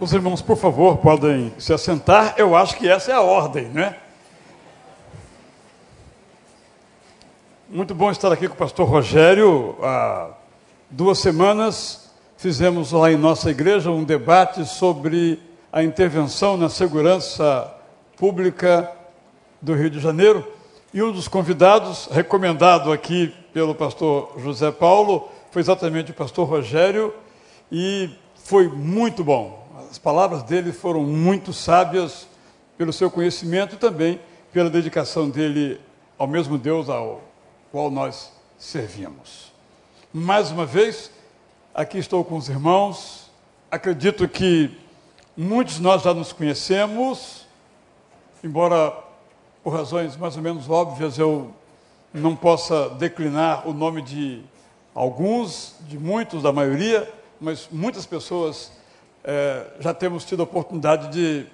[0.00, 2.34] Os irmãos, por favor, podem se assentar.
[2.38, 3.96] Eu acho que essa é a ordem, né?
[7.68, 9.76] Muito bom estar aqui com o pastor Rogério.
[9.82, 10.30] Há
[10.88, 15.38] duas semanas fizemos lá em nossa igreja um debate sobre
[15.70, 17.70] a intervenção na segurança
[18.16, 18.90] pública
[19.60, 20.50] do Rio de Janeiro.
[20.94, 27.12] E um dos convidados, recomendado aqui pelo pastor José Paulo, foi exatamente o pastor Rogério,
[27.70, 29.59] e foi muito bom.
[29.78, 32.26] As palavras dele foram muito sábias
[32.76, 34.20] pelo seu conhecimento e também
[34.52, 35.80] pela dedicação dele
[36.18, 37.22] ao mesmo Deus ao
[37.70, 39.52] qual nós servimos.
[40.12, 41.10] Mais uma vez,
[41.72, 43.30] aqui estou com os irmãos.
[43.70, 44.76] Acredito que
[45.36, 47.46] muitos de nós já nos conhecemos,
[48.42, 48.92] embora
[49.62, 51.54] por razões mais ou menos óbvias eu
[52.12, 54.42] não possa declinar o nome de
[54.92, 57.08] alguns, de muitos, da maioria,
[57.40, 58.72] mas muitas pessoas
[59.32, 61.46] é, já temos tido a oportunidade de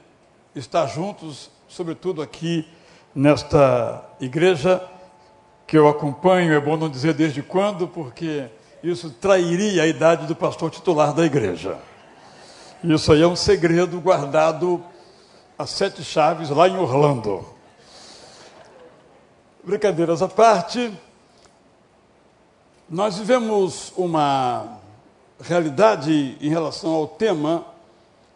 [0.54, 2.66] estar juntos, sobretudo aqui
[3.14, 4.82] nesta igreja
[5.66, 8.46] que eu acompanho, é bom não dizer desde quando, porque
[8.82, 11.76] isso trairia a idade do pastor titular da igreja.
[12.82, 14.82] Isso aí é um segredo guardado
[15.58, 17.44] a sete chaves lá em Orlando.
[19.62, 20.90] Brincadeiras à parte,
[22.88, 24.75] nós vivemos uma
[25.40, 27.66] realidade em relação ao tema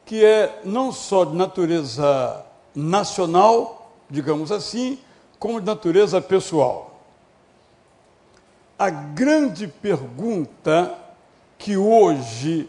[0.05, 4.99] que é não só de natureza nacional, digamos assim,
[5.39, 7.01] como de natureza pessoal.
[8.79, 10.99] A grande pergunta
[11.57, 12.69] que hoje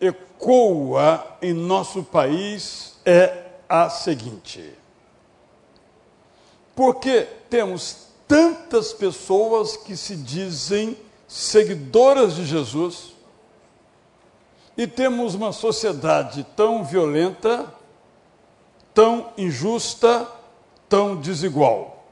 [0.00, 4.72] ecoa em nosso país é a seguinte:
[6.74, 10.96] por que temos tantas pessoas que se dizem
[11.28, 13.15] seguidoras de Jesus,
[14.76, 17.72] e temos uma sociedade tão violenta,
[18.92, 20.28] tão injusta,
[20.88, 22.04] tão desigual.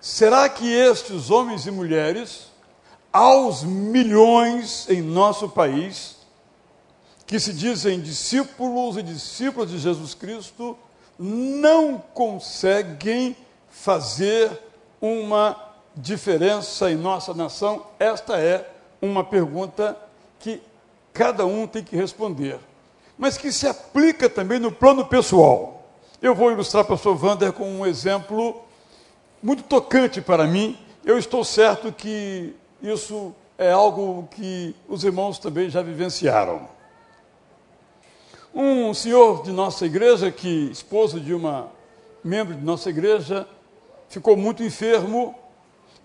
[0.00, 2.50] Será que estes homens e mulheres,
[3.12, 6.16] aos milhões em nosso país,
[7.26, 10.76] que se dizem discípulos e discípulas de Jesus Cristo,
[11.18, 13.36] não conseguem
[13.68, 14.50] fazer
[15.02, 15.54] uma
[15.94, 17.86] diferença em nossa nação?
[17.98, 18.68] Esta é
[19.02, 19.96] uma pergunta
[20.38, 20.62] que
[21.12, 22.58] cada um tem que responder,
[23.18, 25.90] mas que se aplica também no plano pessoal.
[26.20, 28.62] Eu vou ilustrar para o pastor Wander com um exemplo
[29.42, 30.78] muito tocante para mim.
[31.04, 36.68] Eu estou certo que isso é algo que os irmãos também já vivenciaram.
[38.54, 41.70] Um senhor de nossa igreja, que esposo de uma
[42.22, 43.46] membro de nossa igreja,
[44.08, 45.34] ficou muito enfermo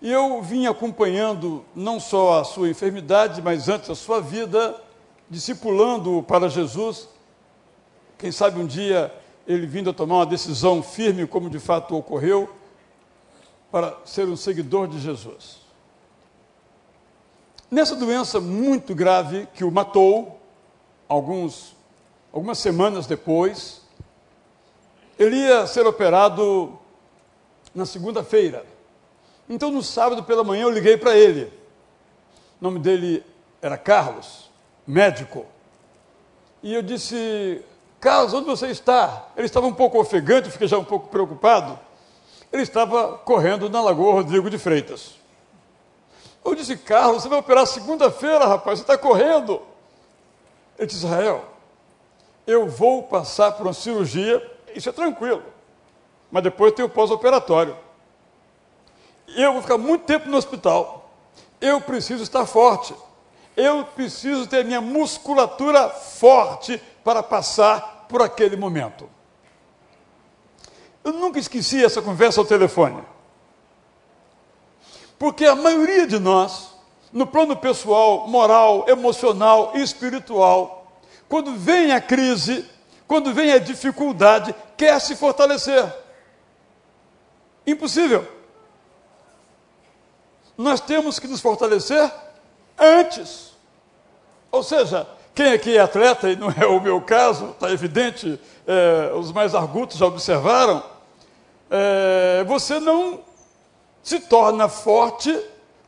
[0.00, 4.80] e eu vim acompanhando não só a sua enfermidade, mas antes a sua vida,
[5.28, 7.08] discipulando-o para Jesus.
[8.18, 9.12] Quem sabe um dia
[9.46, 12.50] ele vindo a tomar uma decisão firme, como de fato ocorreu,
[13.70, 15.58] para ser um seguidor de Jesus.
[17.70, 20.40] Nessa doença muito grave que o matou,
[21.08, 21.76] alguns,
[22.32, 23.82] algumas semanas depois,
[25.18, 26.78] ele ia ser operado
[27.74, 28.64] na segunda-feira.
[29.48, 31.52] Então, no sábado pela manhã, eu liguei para ele.
[32.60, 33.24] O nome dele
[33.60, 34.45] era Carlos
[34.86, 35.46] médico.
[36.62, 37.62] E eu disse,
[38.00, 39.28] Carlos, onde você está?
[39.36, 41.78] Ele estava um pouco ofegante, fiquei já um pouco preocupado.
[42.52, 45.16] Ele estava correndo na Lagoa Rodrigo de Freitas.
[46.44, 49.60] Eu disse, Carlos, você vai operar segunda-feira, rapaz, você está correndo.
[50.78, 51.44] Ele disse, Israel,
[52.46, 54.40] eu vou passar por uma cirurgia,
[54.74, 55.42] isso é tranquilo,
[56.30, 57.76] mas depois tem o pós-operatório.
[59.36, 61.10] Eu vou ficar muito tempo no hospital.
[61.60, 62.94] Eu preciso estar forte
[63.56, 69.08] eu preciso ter minha musculatura forte para passar por aquele momento.
[71.02, 73.02] Eu nunca esqueci essa conversa ao telefone.
[75.18, 76.72] Porque a maioria de nós,
[77.12, 82.68] no plano pessoal, moral, emocional e espiritual, quando vem a crise,
[83.08, 85.90] quando vem a dificuldade, quer se fortalecer.
[87.66, 88.26] Impossível.
[90.58, 92.12] Nós temos que nos fortalecer
[92.78, 93.52] antes.
[94.50, 99.12] Ou seja, quem aqui é atleta, e não é o meu caso, está evidente, é,
[99.14, 100.82] os mais argutos já observaram,
[101.70, 103.20] é, você não
[104.02, 105.36] se torna forte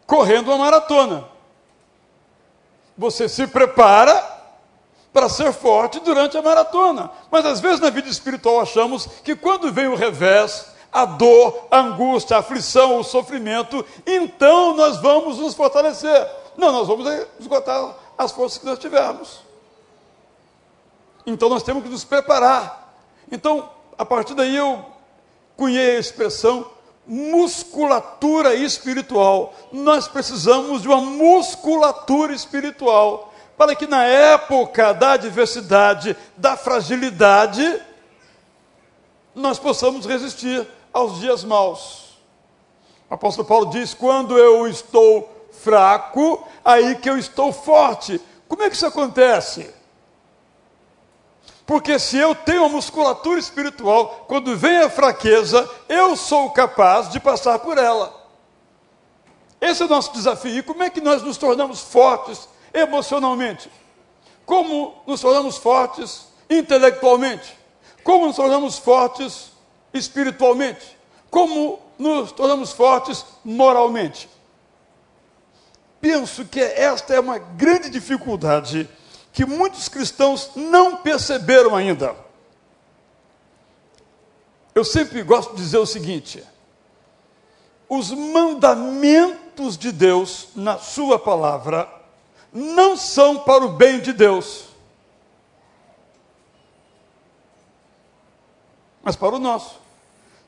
[0.07, 1.25] correndo uma maratona.
[2.97, 4.37] Você se prepara
[5.13, 7.11] para ser forte durante a maratona.
[7.31, 11.79] Mas às vezes na vida espiritual achamos que quando vem o revés, a dor, a
[11.81, 16.29] angústia, a aflição, o sofrimento, então nós vamos nos fortalecer.
[16.59, 17.07] Não, nós vamos
[17.39, 19.39] esgotar as forças que nós tivermos.
[21.25, 22.97] Então nós temos que nos preparar.
[23.31, 24.85] Então, a partir daí eu
[25.57, 26.69] cunhei a expressão
[27.07, 29.55] musculatura espiritual.
[29.71, 37.81] Nós precisamos de uma musculatura espiritual para que na época da adversidade, da fragilidade,
[39.33, 42.19] nós possamos resistir aos dias maus.
[43.09, 48.21] O apóstolo Paulo diz: quando eu estou fraco, aí que eu estou forte.
[48.49, 49.73] Como é que isso acontece?
[51.67, 57.21] Porque se eu tenho uma musculatura espiritual, quando vem a fraqueza, eu sou capaz de
[57.21, 58.19] passar por ela.
[59.61, 60.57] Esse é o nosso desafio.
[60.57, 63.71] E como é que nós nos tornamos fortes emocionalmente?
[64.47, 67.55] Como nos tornamos fortes intelectualmente?
[68.03, 69.53] Como nos tornamos fortes
[69.93, 70.97] espiritualmente?
[71.31, 74.31] Como nos tornamos fortes moralmente?
[76.01, 78.89] Penso que esta é uma grande dificuldade
[79.33, 82.15] que muitos cristãos não perceberam ainda.
[84.75, 86.45] Eu sempre gosto de dizer o seguinte:
[87.89, 91.89] os mandamentos de Deus na Sua palavra
[92.53, 94.67] não são para o bem de Deus,
[99.03, 99.81] mas para o nosso.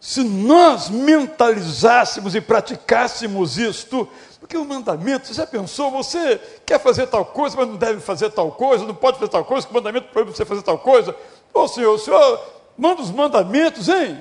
[0.01, 4.09] Se nós mentalizássemos e praticássemos isto,
[4.51, 8.31] porque o mandamento, você já pensou, você quer fazer tal coisa, mas não deve fazer
[8.31, 11.15] tal coisa, não pode fazer tal coisa, que o mandamento proíbe você fazer tal coisa.
[11.55, 12.41] Ô Senhor, o Senhor
[12.77, 14.21] manda os mandamentos, hein?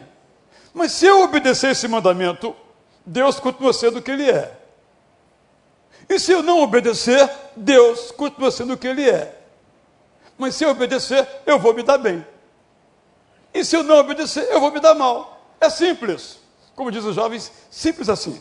[0.71, 2.55] Mas se eu obedecer esse mandamento,
[3.03, 4.55] Deus continua sendo o que Ele é.
[6.07, 9.35] E se eu não obedecer, Deus continua sendo o que Ele é.
[10.37, 12.23] Mas se eu obedecer, eu vou me dar bem.
[13.51, 15.43] E se eu não obedecer, eu vou me dar mal.
[15.59, 16.37] É simples.
[16.75, 18.39] Como dizem os jovens, simples assim.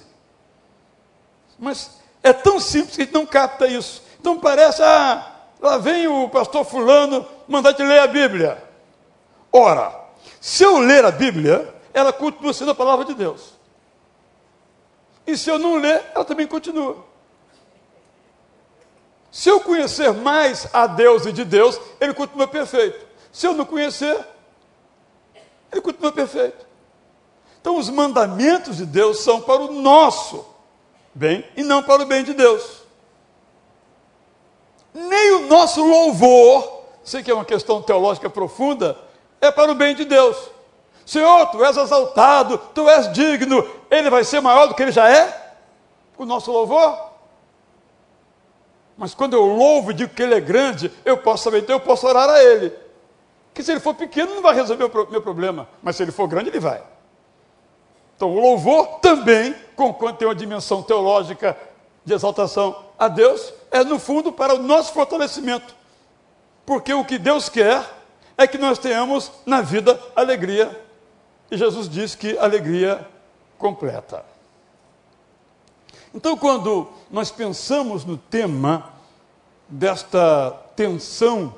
[1.59, 4.03] Mas é tão simples que a gente não capta isso.
[4.21, 8.63] Então parece, ah, lá vem o pastor fulano mandar te ler a Bíblia.
[9.53, 9.95] Ora,
[10.41, 13.55] se eu ler a Bíblia, ela continua sendo a palavra de Deus.
[15.27, 17.05] E se eu não ler, ela também continua.
[19.31, 23.07] Se eu conhecer mais a Deus e de Deus, ele continua perfeito.
[23.31, 24.19] Se eu não conhecer,
[25.71, 26.67] ele continua perfeito.
[27.61, 30.47] Então, os mandamentos de Deus são para o nosso
[31.19, 32.83] bem e não para o bem de Deus.
[34.95, 38.97] Nem o nosso louvor, sei que é uma questão teológica profunda,
[39.41, 40.37] é para o bem de Deus.
[41.05, 45.11] Senhor, tu és exaltado, tu és digno, ele vai ser maior do que ele já
[45.11, 45.57] é?
[46.17, 47.09] O nosso louvor?
[48.97, 51.81] Mas quando eu louvo e digo que ele é grande, eu posso saber, então eu
[51.81, 52.73] posso orar a ele.
[53.55, 56.29] Que se ele for pequeno, não vai resolver o meu problema, mas se ele for
[56.29, 56.83] grande, ele vai.
[58.17, 61.57] Então, o louvor também, conquanto tem uma dimensão teológica
[62.05, 65.73] de exaltação a Deus, é no fundo para o nosso fortalecimento.
[66.67, 67.89] Porque o que Deus quer
[68.37, 70.85] é que nós tenhamos na vida alegria.
[71.49, 73.07] E Jesus diz que alegria
[73.57, 74.25] completa.
[76.13, 78.93] Então, quando nós pensamos no tema
[79.69, 81.55] desta tensão,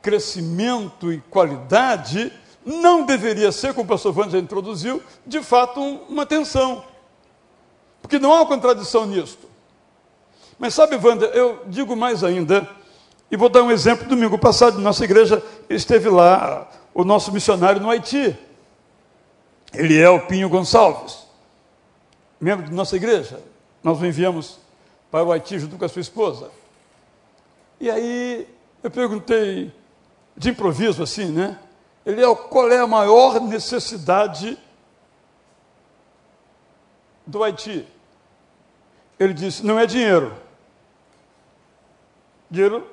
[0.00, 2.32] crescimento e qualidade,
[2.64, 5.78] não deveria ser, como o pastor Wanda já introduziu, de fato
[6.08, 6.88] uma tensão.
[8.00, 9.48] Porque não há contradição nisto.
[10.58, 12.68] Mas sabe, Wanda, eu digo mais ainda,
[13.30, 14.06] e vou dar um exemplo.
[14.06, 18.36] Domingo passado, nossa igreja esteve lá, o nosso missionário no Haiti.
[19.72, 21.26] Ele é o Pinho Gonçalves,
[22.40, 23.40] membro de nossa igreja.
[23.82, 24.58] Nós o enviamos
[25.10, 26.50] para o Haiti junto com a sua esposa.
[27.80, 28.46] E aí
[28.82, 29.72] eu perguntei,
[30.36, 31.58] de improviso assim, né?
[32.04, 34.58] Ele é qual é a maior necessidade
[37.30, 37.86] do Haiti?
[39.18, 40.34] Ele disse: não é dinheiro.
[42.50, 42.90] Dinheiro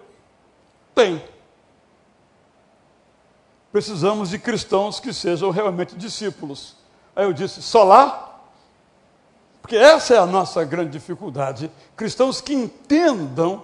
[0.94, 1.24] tem.
[3.72, 6.76] Precisamos de cristãos que sejam realmente discípulos.
[7.16, 8.24] Aí eu disse: só lá?
[9.62, 11.72] Porque essa é a nossa grande dificuldade.
[11.96, 13.64] Cristãos que entendam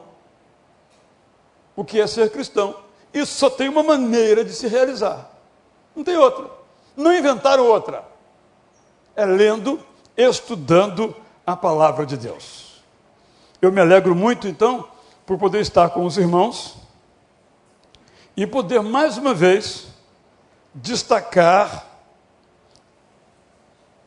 [1.75, 2.75] o que é ser cristão.
[3.13, 5.29] Isso só tem uma maneira de se realizar.
[5.95, 6.49] Não tem outra.
[6.97, 8.03] Não inventaram outra.
[9.15, 9.79] É lendo,
[10.15, 11.15] estudando
[11.45, 12.81] a palavra de Deus.
[13.61, 14.87] Eu me alegro muito, então,
[15.25, 16.75] por poder estar com os irmãos
[18.35, 19.87] e poder mais uma vez
[20.73, 21.87] destacar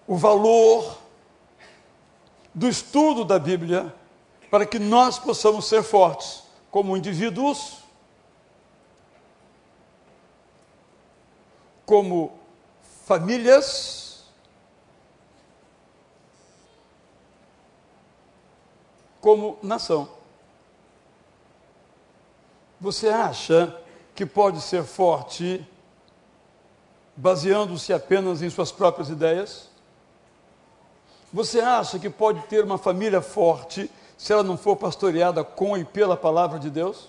[0.07, 0.99] o valor
[2.55, 3.95] do estudo da Bíblia
[4.51, 7.87] para que nós possamos ser fortes como indivíduos
[11.87, 12.33] como
[13.07, 14.06] famílias,
[19.27, 20.09] como nação.
[22.81, 23.77] Você acha
[24.15, 25.69] que pode ser forte
[27.17, 29.69] baseando-se apenas em suas próprias ideias?
[31.33, 35.85] Você acha que pode ter uma família forte se ela não for pastoreada com e
[35.85, 37.09] pela palavra de Deus?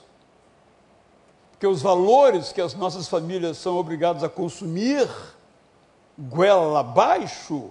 [1.52, 5.08] Porque os valores que as nossas famílias são obrigadas a consumir,
[6.18, 7.70] goela abaixo,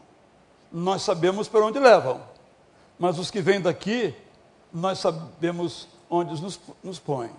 [0.70, 2.20] nós sabemos para onde levam.
[2.96, 4.14] Mas os que vêm daqui,
[4.76, 7.30] nós sabemos onde nos, nos põe.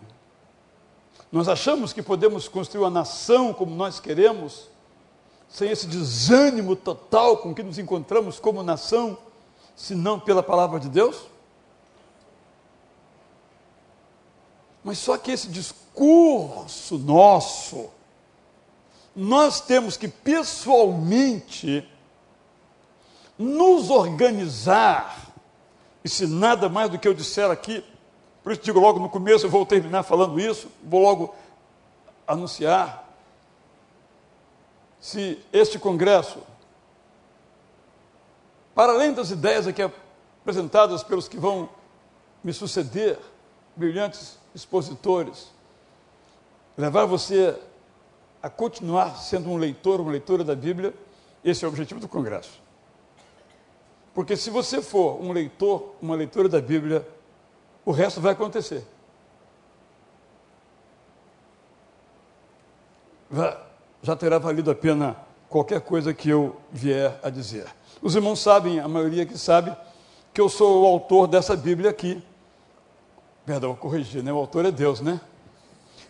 [1.31, 4.67] Nós achamos que podemos construir uma nação como nós queremos,
[5.47, 9.15] sem esse desânimo total com que nos encontramos como nação,
[9.75, 11.27] se não pela palavra de Deus?
[14.83, 17.91] Mas só que esse discurso nosso,
[19.15, 21.87] nós temos que pessoalmente
[23.37, 25.26] nos organizar,
[26.07, 27.83] e se nada mais do que eu disser aqui,
[28.41, 31.35] por isso digo logo no começo, eu vou terminar falando isso, vou logo
[32.25, 33.13] anunciar.
[35.01, 36.39] Se este congresso,
[38.73, 41.69] para além das ideias aqui apresentadas pelos que vão
[42.41, 43.19] me suceder,
[43.75, 45.51] brilhantes expositores,
[46.77, 47.53] levar você
[48.41, 50.93] a continuar sendo um leitor, uma leitora da Bíblia,
[51.43, 52.65] esse é o objetivo do congresso.
[54.17, 57.07] Porque se você for um leitor, uma leitora da Bíblia,
[57.85, 58.83] o resto vai acontecer.
[64.01, 65.15] Já terá valido a pena
[65.47, 67.67] qualquer coisa que eu vier a dizer.
[68.01, 69.77] Os irmãos sabem, a maioria que sabe,
[70.33, 72.19] que eu sou o autor dessa Bíblia aqui.
[73.45, 74.33] Perdão, corrigir, né?
[74.33, 75.21] O autor é Deus, né?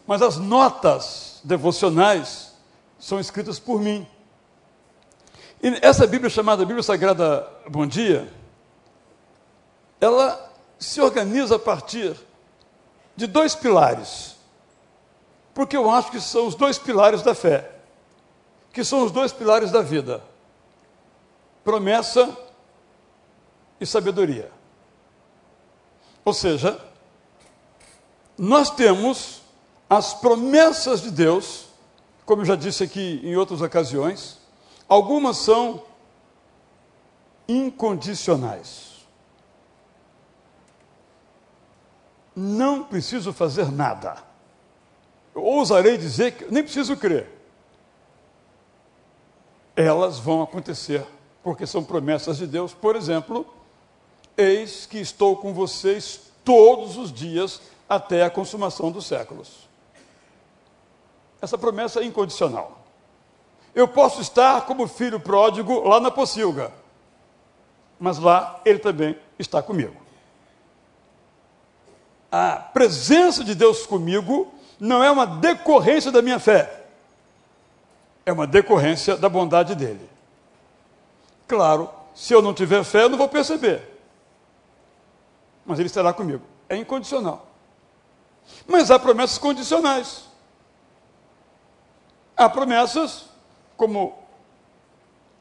[0.08, 2.54] Mas as notas devocionais
[2.98, 4.08] são escritas por mim.
[5.62, 8.32] E essa Bíblia chamada Bíblia Sagrada Bom Dia,
[10.00, 12.16] ela se organiza a partir
[13.16, 14.36] de dois pilares.
[15.54, 17.72] Porque eu acho que são os dois pilares da fé,
[18.72, 20.22] que são os dois pilares da vida:
[21.64, 22.38] promessa
[23.82, 24.52] e sabedoria.
[26.24, 26.80] Ou seja,
[28.38, 29.42] nós temos
[29.90, 31.66] as promessas de Deus,
[32.24, 34.38] como eu já disse aqui em outras ocasiões,
[34.88, 35.84] Algumas são
[37.48, 39.06] incondicionais.
[42.36, 44.24] Não preciso fazer nada.
[45.34, 47.30] Eu ousarei dizer que nem preciso crer.
[49.76, 51.06] Elas vão acontecer,
[51.44, 52.74] porque são promessas de Deus.
[52.74, 53.46] Por exemplo,
[54.36, 59.68] eis que estou com vocês todos os dias até a consumação dos séculos.
[61.42, 62.87] Essa promessa é incondicional.
[63.78, 66.74] Eu posso estar como filho pródigo lá na pocilga,
[68.00, 69.96] mas lá ele também está comigo.
[72.32, 76.86] A presença de Deus comigo não é uma decorrência da minha fé,
[78.26, 80.10] é uma decorrência da bondade dele.
[81.48, 83.88] Claro, se eu não tiver fé, eu não vou perceber,
[85.64, 86.42] mas ele estará comigo.
[86.68, 87.46] É incondicional.
[88.66, 90.26] Mas há promessas condicionais.
[92.36, 93.27] Há promessas
[93.78, 94.18] como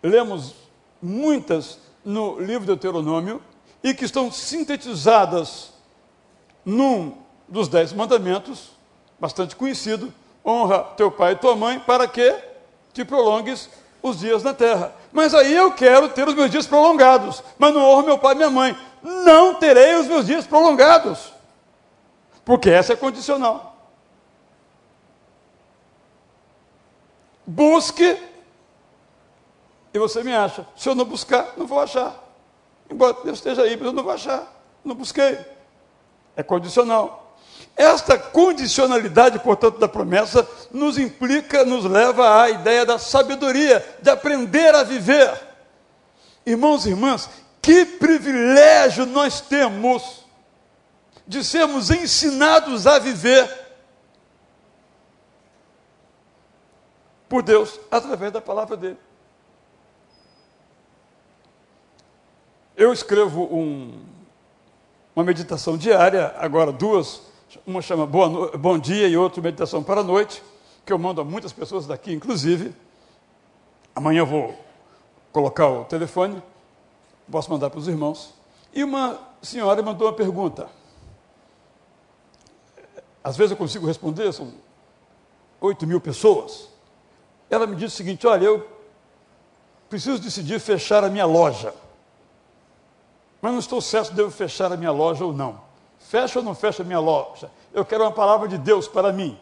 [0.02, 0.54] lemos
[1.02, 3.42] muitas no livro de Deuteronômio
[3.82, 5.72] e que estão sintetizadas
[6.64, 7.16] num
[7.48, 8.70] dos dez mandamentos,
[9.18, 10.12] bastante conhecido:
[10.44, 12.36] honra teu pai e tua mãe para que
[12.92, 13.68] te prolongues
[14.02, 14.94] os dias na terra.
[15.12, 18.36] Mas aí eu quero ter os meus dias prolongados, mas não honro meu pai e
[18.36, 18.76] minha mãe.
[19.02, 21.32] Não terei os meus dias prolongados,
[22.44, 23.75] porque essa é condicional.
[27.46, 28.20] Busque
[29.94, 30.66] e você me acha.
[30.76, 32.22] Se eu não buscar, não vou achar.
[32.90, 34.52] Embora Deus esteja aí, mas eu não vou achar.
[34.84, 35.38] Não busquei.
[36.36, 37.36] É condicional.
[37.74, 44.74] Esta condicionalidade, portanto, da promessa, nos implica, nos leva à ideia da sabedoria, de aprender
[44.74, 45.32] a viver.
[46.44, 47.28] Irmãos e irmãs,
[47.62, 50.24] que privilégio nós temos
[51.26, 53.65] de sermos ensinados a viver
[57.28, 58.98] por Deus através da palavra dele.
[62.76, 64.04] Eu escrevo um,
[65.14, 67.22] uma meditação diária, agora duas,
[67.66, 70.42] uma chama Boa, Bom Dia e outra Meditação para a Noite,
[70.84, 72.74] que eu mando a muitas pessoas daqui, inclusive.
[73.94, 74.54] Amanhã eu vou
[75.32, 76.42] colocar o telefone,
[77.30, 78.34] posso mandar para os irmãos.
[78.74, 80.68] E uma senhora mandou uma pergunta.
[83.24, 84.52] Às vezes eu consigo responder, são
[85.60, 86.68] 8 mil pessoas.
[87.48, 88.68] Ela me disse o seguinte: olha, eu
[89.88, 91.72] preciso decidir fechar a minha loja.
[93.40, 95.60] Mas não estou certo se devo fechar a minha loja ou não.
[95.98, 97.50] Fecha ou não fecha a minha loja?
[97.72, 99.38] Eu quero uma palavra de Deus para mim.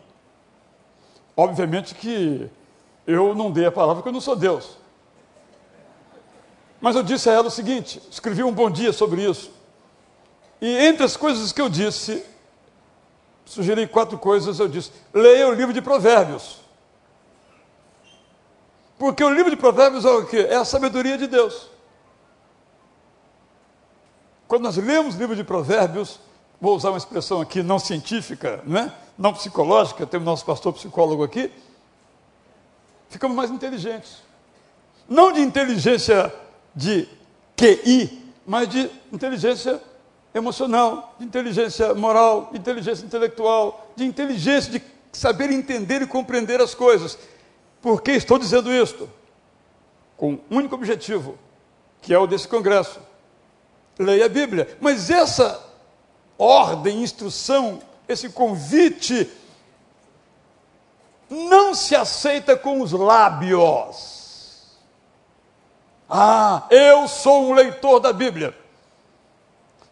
[1.36, 2.50] Obviamente que
[3.06, 4.76] eu não dei a palavra porque eu não sou Deus.
[6.80, 9.50] Mas eu disse a ela o seguinte: escrevi um bom dia sobre isso.
[10.60, 12.24] E entre as coisas que eu disse,
[13.44, 14.58] sugeri quatro coisas.
[14.58, 16.63] Eu disse: leia o livro de Provérbios.
[18.98, 20.46] Porque o livro de Provérbios é o quê?
[20.48, 21.68] É a sabedoria de Deus.
[24.46, 26.20] Quando nós lemos o livro de Provérbios,
[26.60, 28.92] vou usar uma expressão aqui não científica, não, é?
[29.18, 31.50] não psicológica, temos nosso pastor psicólogo aqui,
[33.08, 34.22] ficamos mais inteligentes.
[35.08, 36.32] Não de inteligência
[36.74, 37.08] de
[37.56, 39.80] QI, mas de inteligência
[40.34, 44.82] emocional, de inteligência moral, de inteligência intelectual, de inteligência de
[45.12, 47.18] saber entender e compreender as coisas.
[47.84, 49.10] Por que estou dizendo isto?
[50.16, 51.36] Com um único objetivo,
[52.00, 52.98] que é o desse congresso.
[53.98, 54.78] Leia a Bíblia.
[54.80, 55.62] Mas essa
[56.38, 59.30] ordem, instrução, esse convite
[61.28, 64.62] não se aceita com os lábios.
[66.08, 68.56] Ah, eu sou um leitor da Bíblia.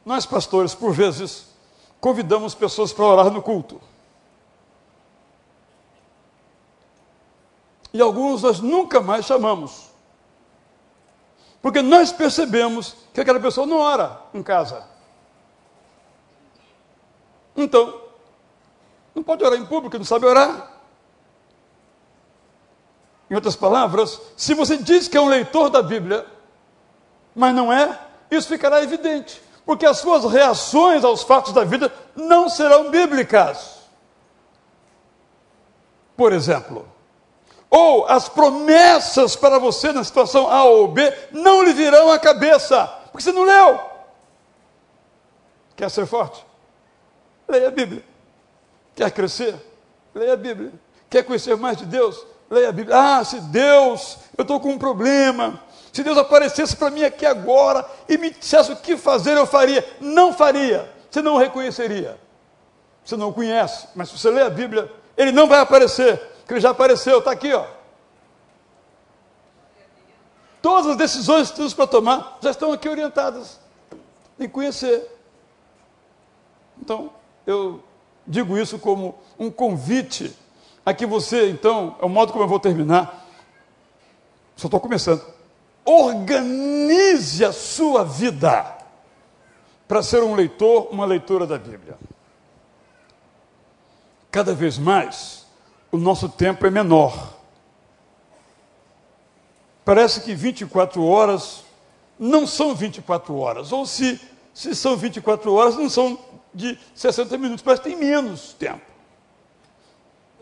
[0.03, 1.45] Nós, pastores, por vezes,
[2.01, 3.79] convidamos pessoas para orar no culto.
[7.93, 9.91] E alguns nós nunca mais chamamos.
[11.61, 14.89] Porque nós percebemos que aquela pessoa não ora em casa.
[17.57, 18.01] Então,
[19.15, 20.71] não pode orar em público, não sabe orar.
[23.31, 26.27] Em outras palavras, se você diz que é um leitor da Bíblia,
[27.35, 27.99] mas não é,
[28.31, 33.83] isso ficará evidente porque as suas reações aos fatos da vida não serão bíblicas.
[36.17, 36.87] Por exemplo,
[37.75, 42.87] ou as promessas para você na situação A ou B não lhe virão à cabeça,
[43.11, 43.81] porque você não leu.
[45.75, 46.45] Quer ser forte?
[47.49, 48.05] Leia a Bíblia.
[48.95, 49.57] Quer crescer?
[50.15, 50.71] Leia a Bíblia.
[51.09, 52.27] Quer conhecer mais de Deus?
[52.51, 52.95] Leia a Bíblia.
[52.95, 55.59] Ah, se Deus, eu estou com um problema,
[55.91, 59.83] se Deus aparecesse para mim aqui agora e me dissesse o que fazer, eu faria.
[59.99, 60.93] Não faria.
[61.11, 62.19] Você não reconheceria.
[63.03, 63.89] Você não conhece.
[63.95, 66.32] Mas se você ler a Bíblia, ele não vai aparecer.
[66.53, 67.65] Porque ele já apareceu, está aqui, ó.
[70.61, 73.59] Todas as decisões que temos para tomar já estão aqui orientadas.
[74.37, 75.19] Que conhecer.
[76.79, 77.11] Então,
[77.47, 77.83] eu
[78.27, 80.37] digo isso como um convite
[80.85, 83.27] a que você, então, é o modo como eu vou terminar.
[84.55, 85.25] Só estou começando
[85.87, 88.77] organize a sua vida
[89.89, 91.97] para ser um leitor, uma leitora da Bíblia.
[94.31, 95.42] Cada vez mais,
[95.93, 97.35] o nosso tempo é menor.
[99.85, 101.65] Parece que 24 horas
[102.19, 104.19] não são 24 horas, ou se,
[104.55, 106.19] se são 24 horas, não são
[106.55, 108.81] de 60 minutos, parece que tem menos tempo.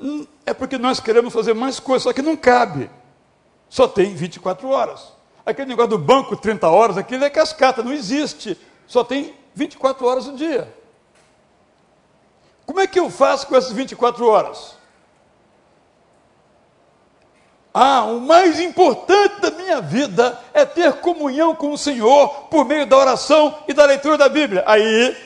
[0.00, 2.88] Hum, é porque nós queremos fazer mais coisas, só que não cabe.
[3.68, 5.12] Só tem 24 horas.
[5.44, 8.58] Aquele negócio do banco 30 horas, aquilo é cascata, não existe.
[8.86, 10.74] Só tem 24 horas no dia.
[12.66, 14.79] Como é que eu faço com essas 24 horas?
[17.72, 22.85] Ah, o mais importante da minha vida é ter comunhão com o Senhor por meio
[22.85, 24.64] da oração e da leitura da Bíblia.
[24.66, 25.16] Aí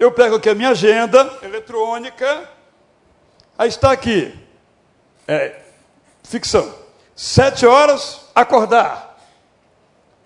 [0.00, 2.48] eu pego aqui a minha agenda eletrônica.
[3.56, 4.36] Aí está aqui.
[5.28, 5.60] É,
[6.24, 6.74] ficção.
[7.14, 9.16] Sete horas, acordar.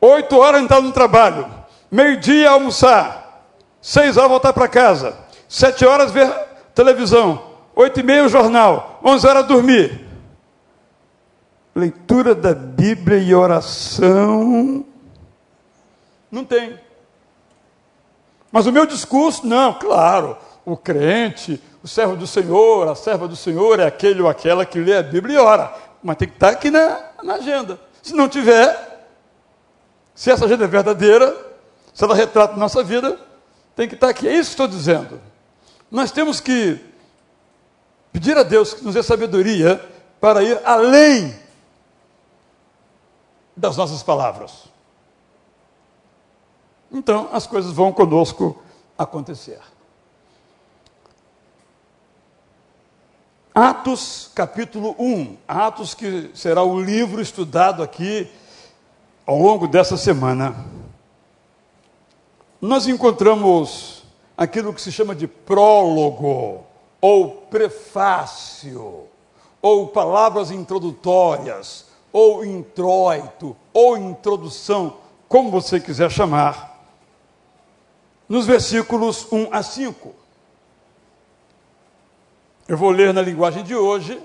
[0.00, 1.52] Oito horas entrar no trabalho.
[1.90, 3.44] Meio-dia almoçar.
[3.82, 5.14] Seis horas voltar para casa.
[5.46, 6.32] Sete horas ver
[6.74, 7.50] televisão.
[7.74, 8.98] Oito e meia o jornal.
[9.04, 10.05] Onze horas dormir.
[11.76, 14.82] Leitura da Bíblia e oração.
[16.30, 16.80] Não tem.
[18.50, 20.38] Mas o meu discurso, não, claro.
[20.64, 24.78] O crente, o servo do Senhor, a serva do Senhor é aquele ou aquela que
[24.78, 25.70] lê a Bíblia e ora.
[26.02, 27.78] Mas tem que estar aqui na, na agenda.
[28.02, 29.06] Se não tiver,
[30.14, 31.36] se essa agenda é verdadeira,
[31.92, 33.20] se ela retrata nossa vida,
[33.74, 34.26] tem que estar aqui.
[34.26, 35.20] É isso que estou dizendo.
[35.90, 36.80] Nós temos que
[38.14, 39.78] pedir a Deus que nos dê sabedoria
[40.18, 41.44] para ir além
[43.56, 44.64] das nossas palavras.
[46.92, 48.62] Então, as coisas vão conosco
[48.96, 49.60] acontecer.
[53.54, 55.36] Atos, capítulo 1.
[55.48, 58.30] Atos, que será o livro estudado aqui
[59.26, 60.54] ao longo dessa semana,
[62.60, 64.04] nós encontramos
[64.36, 66.64] aquilo que se chama de prólogo,
[67.00, 69.04] ou prefácio,
[69.62, 74.96] ou palavras introdutórias, ou introito, ou introdução,
[75.28, 76.82] como você quiser chamar,
[78.26, 80.14] nos versículos 1 a 5.
[82.66, 84.18] Eu vou ler na linguagem de hoje,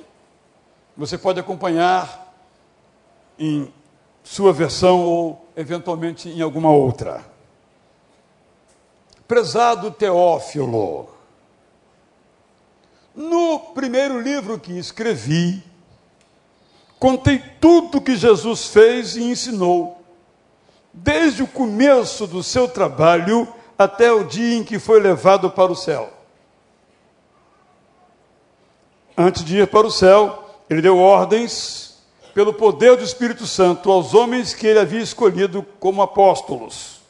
[0.96, 2.34] Você pode acompanhar
[3.38, 3.74] em
[4.24, 7.26] sua versão ou eventualmente em alguma outra.
[9.28, 11.10] Prezado Teófilo,
[13.14, 15.71] no primeiro livro que escrevi,
[17.02, 20.04] contei tudo que Jesus fez e ensinou,
[20.94, 25.76] desde o começo do seu trabalho até o dia em que foi levado para o
[25.76, 26.14] céu.
[29.18, 32.04] Antes de ir para o céu, ele deu ordens
[32.36, 37.02] pelo poder do Espírito Santo aos homens que ele havia escolhido como apóstolos.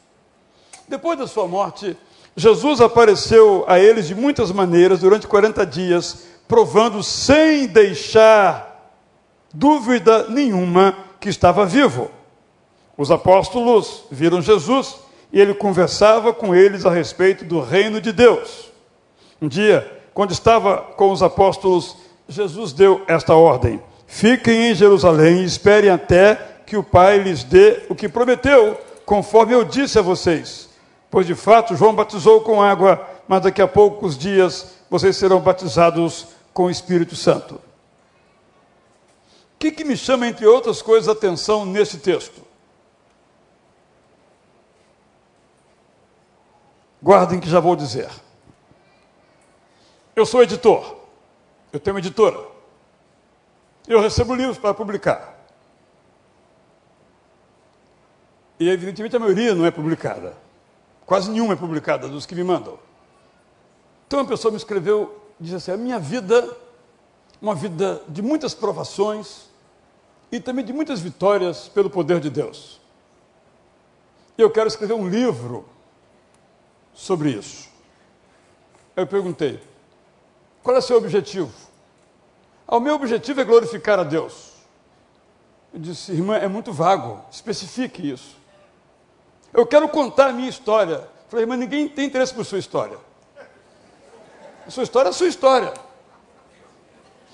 [0.88, 1.98] Depois da sua morte,
[2.34, 8.71] Jesus apareceu a eles de muitas maneiras durante 40 dias, provando sem deixar
[9.52, 12.10] dúvida nenhuma que estava vivo.
[12.96, 14.96] Os apóstolos viram Jesus
[15.32, 18.70] e ele conversava com eles a respeito do reino de Deus.
[19.40, 21.96] Um dia, quando estava com os apóstolos,
[22.28, 27.82] Jesus deu esta ordem: Fiquem em Jerusalém e esperem até que o Pai lhes dê
[27.88, 30.68] o que prometeu, conforme eu disse a vocês.
[31.10, 36.28] Pois de fato João batizou com água, mas daqui a poucos dias vocês serão batizados
[36.52, 37.58] com o Espírito Santo.
[39.62, 42.42] Que, que me chama, entre outras coisas, a atenção nesse texto?
[47.00, 48.10] Guardem que já vou dizer.
[50.16, 50.96] Eu sou editor,
[51.72, 52.44] eu tenho editora,
[53.86, 55.38] eu recebo livros para publicar.
[58.58, 60.36] E evidentemente a maioria não é publicada.
[61.06, 62.80] Quase nenhuma é publicada dos que me mandam.
[64.08, 66.52] Então uma pessoa me escreveu, disse assim: a minha vida,
[67.40, 69.51] uma vida de muitas provações
[70.32, 72.80] e também de muitas vitórias pelo poder de Deus.
[74.36, 75.68] Eu quero escrever um livro
[76.94, 77.68] sobre isso.
[78.96, 79.62] Eu perguntei:
[80.62, 81.52] qual é o seu objetivo?
[82.66, 84.52] Ah, o meu objetivo é glorificar a Deus.
[85.74, 88.36] Eu disse, irmã, é muito vago, especifique isso.
[89.52, 91.06] Eu quero contar a minha história.
[91.28, 92.98] Falei, mas ninguém tem interesse por sua história.
[94.66, 95.74] A sua história é a sua história.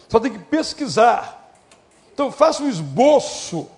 [0.08, 1.37] Só tem que pesquisar.
[2.18, 3.70] Então faça um esboço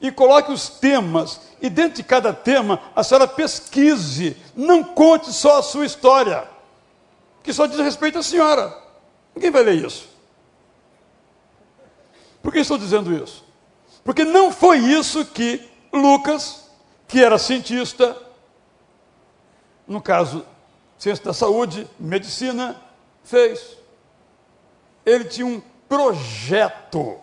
[0.00, 1.40] e coloque os temas.
[1.62, 4.36] E dentro de cada tema, a senhora pesquise.
[4.56, 6.44] Não conte só a sua história,
[7.40, 8.76] que só diz respeito à senhora.
[9.32, 10.08] Ninguém vai ler isso.
[12.42, 13.44] Por que estou dizendo isso?
[14.02, 16.68] Porque não foi isso que Lucas
[17.06, 18.20] que era cientista,
[19.86, 20.44] no caso,
[20.98, 22.74] ciência da saúde, medicina,
[23.22, 23.78] fez.
[25.06, 27.22] Ele tinha um projeto.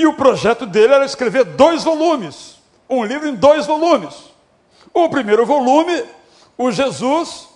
[0.00, 2.56] E o projeto dele era escrever dois volumes,
[2.88, 4.14] um livro em dois volumes.
[4.94, 6.02] O primeiro volume,
[6.56, 7.50] o Jesus,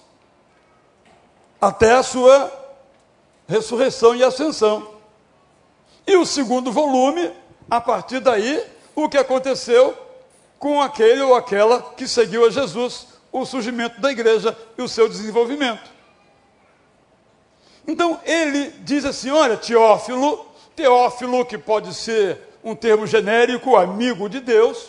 [1.59, 2.53] até a sua
[3.49, 4.87] ressurreição e ascensão.
[6.07, 7.33] E o segundo volume,
[7.71, 8.63] a partir daí,
[8.95, 9.97] o que aconteceu
[10.59, 15.09] com aquele ou aquela que seguiu a Jesus, o surgimento da igreja e o seu
[15.09, 15.91] desenvolvimento.
[17.89, 24.41] Então ele diz assim: olha, Teófilo, Teófilo, que pode ser um termo genérico, amigo de
[24.41, 24.89] Deus,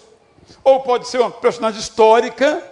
[0.63, 2.63] ou pode ser uma personagem histórica,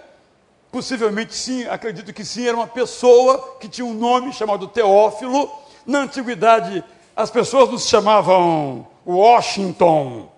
[0.72, 5.50] possivelmente sim, acredito que sim, era uma pessoa que tinha um nome chamado Teófilo.
[5.86, 6.82] Na antiguidade,
[7.14, 10.28] as pessoas nos chamavam Washington,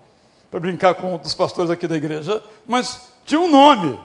[0.50, 3.98] para brincar com um dos pastores aqui da igreja, mas tinha um nome.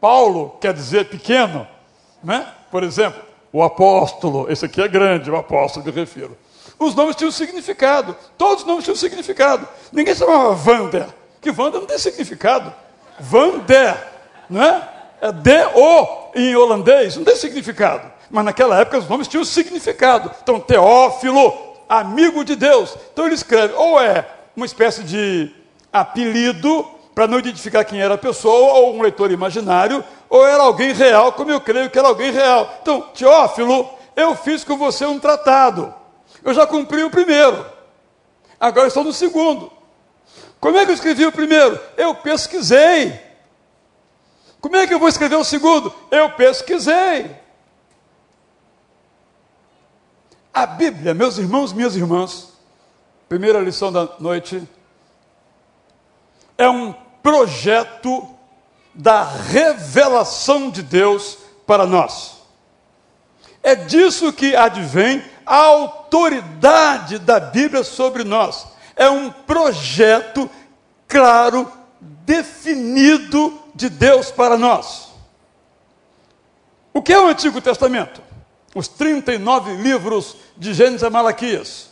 [0.00, 1.66] Paulo quer dizer pequeno,
[2.22, 2.46] né?
[2.70, 3.22] Por exemplo,
[3.52, 6.36] o apóstolo, esse aqui é grande, o apóstolo, me refiro.
[6.84, 9.66] Os nomes tinham significado, todos os nomes tinham significado.
[9.90, 11.06] Ninguém chamava Vander,
[11.40, 12.72] que Vander não tem significado.
[13.18, 13.96] Vander,
[14.50, 14.86] né?
[15.18, 18.12] É D-O em holandês, não tem significado.
[18.30, 20.30] Mas naquela época os nomes tinham significado.
[20.42, 21.54] Então, Teófilo,
[21.88, 22.94] amigo de Deus.
[23.12, 25.50] Então ele escreve, ou é uma espécie de
[25.90, 30.92] apelido para não identificar quem era a pessoa, ou um leitor imaginário, ou era alguém
[30.92, 32.70] real, como eu creio que era alguém real.
[32.82, 36.03] Então, Teófilo, eu fiz com você um tratado.
[36.44, 37.66] Eu já cumpri o primeiro.
[38.60, 39.72] Agora estou no segundo.
[40.60, 41.80] Como é que eu escrevi o primeiro?
[41.96, 43.20] Eu pesquisei.
[44.60, 45.92] Como é que eu vou escrever o segundo?
[46.10, 47.34] Eu pesquisei.
[50.52, 52.52] A Bíblia, meus irmãos, minhas irmãs,
[53.28, 54.62] primeira lição da noite,
[56.56, 58.28] é um projeto
[58.94, 62.38] da revelação de Deus para nós.
[63.62, 68.66] É disso que advém a autoridade da Bíblia sobre nós.
[68.96, 70.48] É um projeto
[71.08, 75.12] claro, definido de Deus para nós.
[76.92, 78.22] O que é o Antigo Testamento?
[78.74, 81.90] Os 39 livros de Gênesis a Malaquias.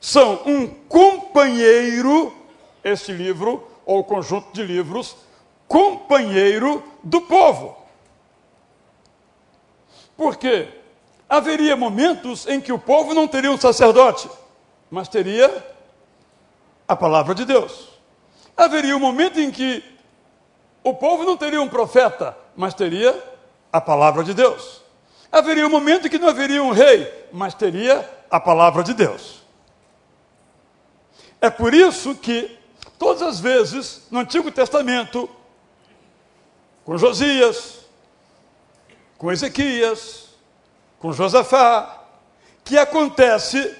[0.00, 2.32] são um companheiro,
[2.82, 5.16] este livro, ou conjunto de livros,
[5.68, 7.76] companheiro do povo.
[10.16, 10.79] Por quê?
[11.30, 14.28] Haveria momentos em que o povo não teria um sacerdote,
[14.90, 15.64] mas teria
[16.88, 17.88] a palavra de Deus.
[18.56, 19.84] Haveria um momento em que
[20.82, 23.16] o povo não teria um profeta, mas teria
[23.72, 24.82] a palavra de Deus.
[25.30, 29.40] Haveria um momento em que não haveria um rei, mas teria a palavra de Deus.
[31.40, 32.58] É por isso que,
[32.98, 35.30] todas as vezes, no Antigo Testamento,
[36.84, 37.86] com Josias,
[39.16, 40.29] com Ezequias,
[41.00, 41.98] com Josafá,
[42.62, 43.74] que acontece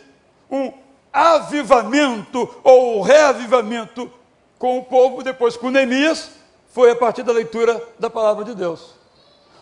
[0.51, 0.73] um
[1.13, 4.11] avivamento ou reavivamento
[4.59, 6.31] com o povo, depois com Neemias,
[6.71, 8.95] foi a partir da leitura da palavra de Deus.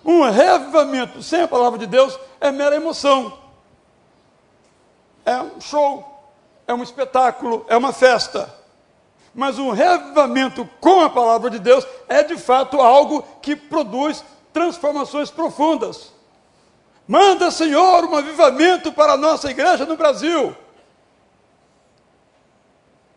[0.05, 3.37] Um reavivamento sem a palavra de Deus é mera emoção.
[5.27, 6.07] É um show,
[6.67, 8.55] é um espetáculo, é uma festa.
[9.35, 15.31] Mas um reavivamento com a palavra de Deus é de fato algo que produz transformações
[15.31, 16.18] profundas.
[17.09, 20.55] Manda, Senhor, um avivamento para a nossa igreja no Brasil.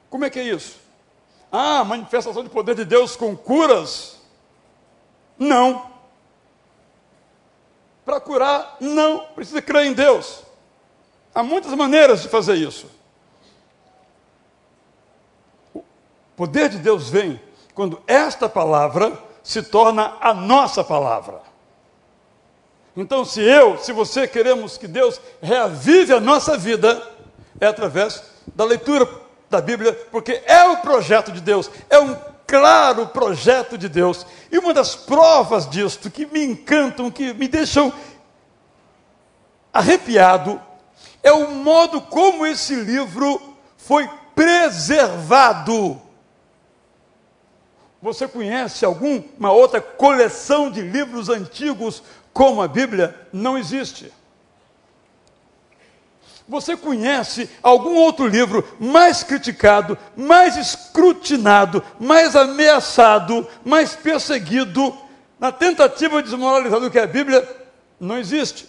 [0.09, 0.79] Como é que é isso?
[1.51, 4.17] Ah, manifestação de poder de Deus com curas?
[5.37, 5.91] Não.
[8.05, 9.25] Para curar, não.
[9.35, 10.43] Precisa crer em Deus.
[11.35, 12.89] Há muitas maneiras de fazer isso.
[15.73, 15.83] O
[16.37, 17.41] poder de Deus vem
[17.75, 21.50] quando esta palavra se torna a nossa palavra.
[22.95, 27.01] Então, se eu, se você queremos que Deus reavive a nossa vida,
[27.59, 28.23] é através
[28.53, 29.07] da leitura
[29.49, 34.25] da Bíblia, porque é o projeto de Deus, é um claro projeto de Deus.
[34.51, 37.93] E uma das provas disto que me encantam, que me deixam
[39.71, 40.61] arrepiado,
[41.23, 43.41] é o modo como esse livro
[43.77, 46.01] foi preservado.
[48.01, 52.01] Você conhece alguma outra coleção de livros antigos
[52.33, 53.27] como a Bíblia?
[53.31, 54.11] Não existe.
[56.47, 64.93] Você conhece algum outro livro mais criticado, mais escrutinado, mais ameaçado, mais perseguido,
[65.39, 67.47] na tentativa de desmoralizar do que a Bíblia?
[67.99, 68.67] Não existe.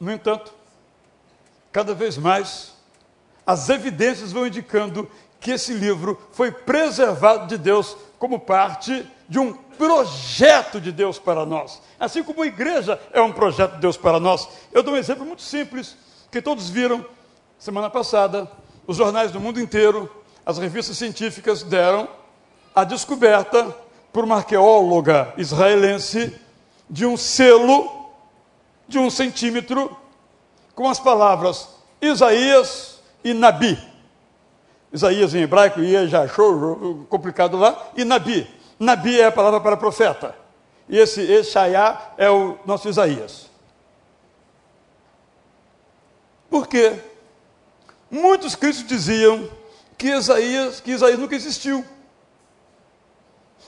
[0.00, 0.52] No entanto,
[1.70, 2.72] cada vez mais,
[3.46, 5.08] as evidências vão indicando
[5.38, 11.46] que esse livro foi preservado de Deus como parte de um projeto de Deus para
[11.46, 11.80] nós.
[12.00, 14.48] Assim como a igreja é um projeto de Deus para nós.
[14.72, 15.96] Eu dou um exemplo muito simples,
[16.32, 17.06] que todos viram
[17.56, 18.50] semana passada,
[18.88, 20.10] os jornais do mundo inteiro,
[20.44, 22.08] as revistas científicas deram
[22.74, 23.72] a descoberta
[24.12, 26.36] por uma arqueóloga israelense
[26.88, 28.10] de um selo
[28.88, 29.96] de um centímetro
[30.74, 31.68] com as palavras
[32.02, 33.78] Isaías e Nabi.
[34.92, 38.59] Isaías em hebraico, ia já achou complicado lá, e Nabi.
[38.80, 40.34] Nabi é a palavra para profeta.
[40.88, 43.50] E esse Eshaiá é o nosso Isaías.
[46.48, 46.98] Por quê?
[48.10, 49.48] Muitos críticos diziam
[49.98, 51.84] que Isaías, que Isaías nunca existiu.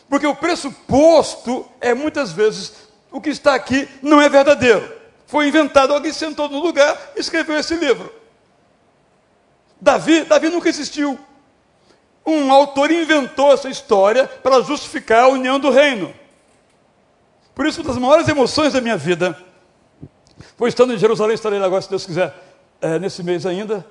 [0.08, 2.72] Porque o pressuposto é muitas vezes
[3.10, 5.00] o que está aqui não é verdadeiro.
[5.26, 8.12] Foi inventado, alguém sentou no lugar e escreveu esse livro.
[9.80, 11.18] Davi, Davi nunca existiu.
[12.24, 16.14] Um autor inventou essa história para justificar a união do reino.
[17.54, 19.38] Por isso, uma das maiores emoções da minha vida
[20.56, 22.34] foi estando em Jerusalém, estarei lá agora, se Deus quiser,
[22.80, 23.84] é, nesse mês ainda,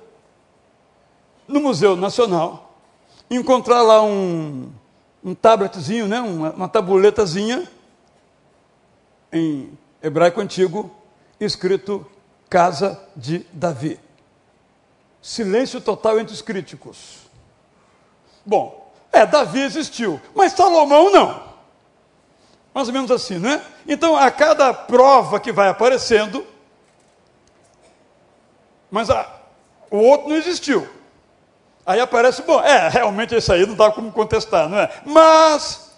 [1.46, 2.76] no Museu Nacional,
[3.30, 4.70] encontrar lá um,
[5.22, 7.68] um tabletzinho, né, uma, uma tabuletazinha,
[9.32, 10.94] em hebraico antigo,
[11.40, 12.06] escrito
[12.50, 13.98] Casa de Davi.
[15.22, 17.30] Silêncio total entre os críticos.
[18.44, 21.42] Bom, é, Davi existiu, mas Salomão não.
[22.74, 23.62] Mais ou menos assim, não é?
[23.86, 26.46] Então, a cada prova que vai aparecendo,
[28.90, 29.30] mas a,
[29.90, 30.88] o outro não existiu.
[31.84, 34.90] Aí aparece, bom, é, realmente esse aí não dá como contestar, não é?
[35.04, 35.92] Mas.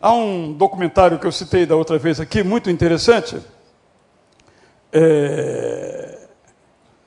[0.00, 3.40] Há um documentário que eu citei da outra vez aqui, muito interessante,
[4.92, 6.28] é,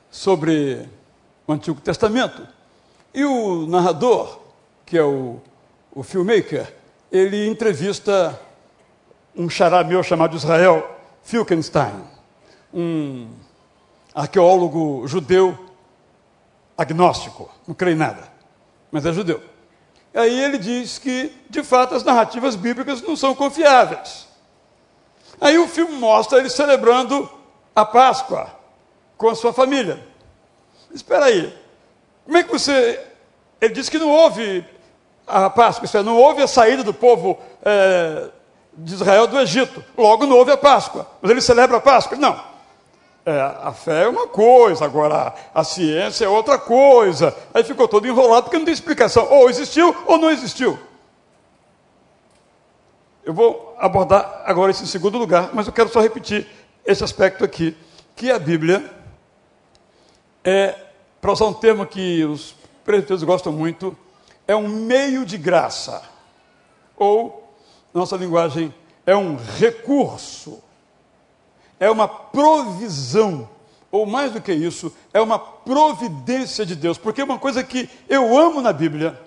[0.10, 0.90] sobre
[1.52, 2.48] Antigo Testamento.
[3.14, 4.40] E o narrador,
[4.86, 5.40] que é o,
[5.94, 6.74] o filmmaker,
[7.12, 8.40] ele entrevista
[9.36, 12.04] um xará meu chamado Israel Filkenstein,
[12.74, 13.30] um
[14.14, 15.58] arqueólogo judeu
[16.78, 18.28] agnóstico, não crê em nada,
[18.92, 19.42] mas é judeu.
[20.14, 24.28] E aí ele diz que, de fato, as narrativas bíblicas não são confiáveis.
[25.40, 27.30] Aí o filme mostra ele celebrando
[27.76, 28.52] a Páscoa
[29.18, 30.11] com a sua família.
[30.94, 31.54] Espera aí,
[32.26, 33.00] como é que você.
[33.60, 34.66] Ele disse que não houve
[35.28, 38.30] a Páscoa, é, não houve a saída do povo é,
[38.74, 42.18] de Israel do Egito, logo não houve a Páscoa, mas ele celebra a Páscoa?
[42.18, 42.52] Não.
[43.24, 47.36] É, a fé é uma coisa, agora a, ciência é outra coisa.
[47.54, 49.28] Aí ficou todo enrolado porque não tem explicação.
[49.30, 50.80] Ou existiu ou não existiu.
[53.24, 56.48] Eu vou abordar agora isso em segundo lugar, mas eu quero só repetir
[56.84, 57.78] esse aspecto aqui,
[58.16, 58.84] que a Bíblia
[60.44, 60.76] é,
[61.20, 63.98] para usar um termo que os presbíteros gostam muito,
[64.48, 66.02] é um meio de graça.
[66.98, 67.54] Ou,
[67.94, 68.74] nossa linguagem,
[69.06, 70.62] é um recurso
[71.82, 73.50] é uma provisão,
[73.92, 76.96] ou mais do que isso, é uma providência de Deus.
[76.96, 79.20] Porque uma coisa que eu amo na Bíblia,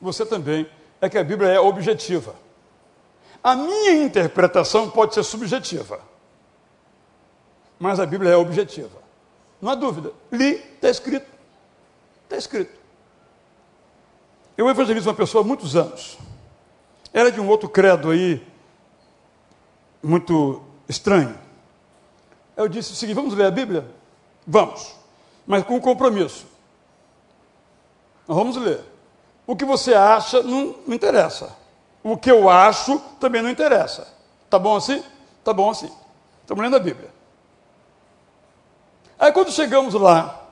[0.00, 0.64] você também,
[1.00, 2.36] é que a Bíblia é objetiva.
[3.42, 5.98] A minha interpretação pode ser subjetiva,
[7.80, 8.97] mas a Bíblia é objetiva.
[9.60, 10.12] Não há dúvida.
[10.30, 11.26] Li, está escrito.
[12.24, 12.78] Está escrito.
[14.56, 16.18] Eu evangelizo uma pessoa há muitos anos.
[17.12, 18.44] Era de um outro credo aí,
[20.02, 21.38] muito estranho.
[22.56, 23.88] Eu disse o seguinte: vamos ler a Bíblia?
[24.46, 24.94] Vamos,
[25.46, 26.46] mas com um compromisso.
[28.26, 28.80] Nós vamos ler.
[29.46, 31.56] O que você acha não, não interessa.
[32.02, 34.06] O que eu acho também não interessa.
[34.50, 35.02] Tá bom assim?
[35.42, 35.90] Tá bom assim.
[36.42, 37.10] Estamos lendo a Bíblia.
[39.18, 40.48] Aí quando chegamos lá,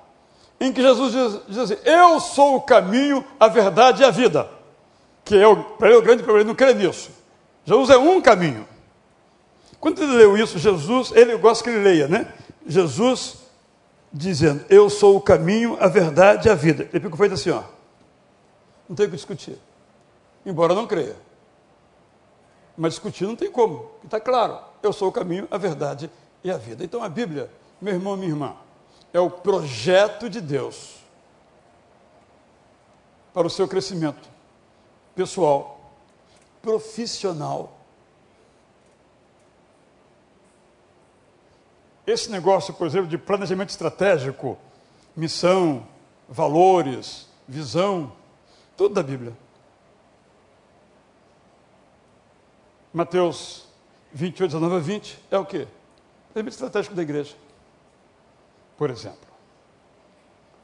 [0.58, 4.48] em que Jesus diz, diz assim: Eu sou o caminho, a verdade e a vida.
[5.24, 7.10] Que é para ele o grande problema, ele não crê nisso.
[7.64, 8.66] Jesus é um caminho.
[9.80, 12.32] Quando ele leu isso, Jesus, ele gosta que ele leia, né?
[12.66, 13.38] Jesus
[14.12, 16.88] dizendo: Eu sou o caminho, a verdade e a vida.
[16.92, 17.62] Ele ficou feito assim, ó.
[18.88, 19.58] Não tem o que discutir.
[20.44, 21.16] Embora não creia.
[22.76, 24.58] Mas discutir não tem como, está claro.
[24.82, 26.10] Eu sou o caminho, a verdade
[26.44, 26.84] e a vida.
[26.84, 28.56] Então a Bíblia, meu irmão, minha irmã,
[29.12, 30.96] é o projeto de Deus
[33.32, 34.28] para o seu crescimento
[35.14, 35.92] pessoal,
[36.62, 37.76] profissional
[42.06, 44.56] Esse negócio, por exemplo, de planejamento estratégico,
[45.16, 45.84] missão,
[46.28, 48.12] valores, visão,
[48.76, 49.36] tudo da Bíblia.
[52.92, 53.66] Mateus
[54.12, 55.66] 28, 19 a 20 é o quê?
[56.32, 57.34] Planejamento estratégico da igreja.
[58.76, 59.26] Por exemplo.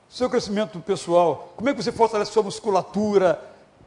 [0.09, 3.43] Seu crescimento pessoal, como é que você fortalece sua musculatura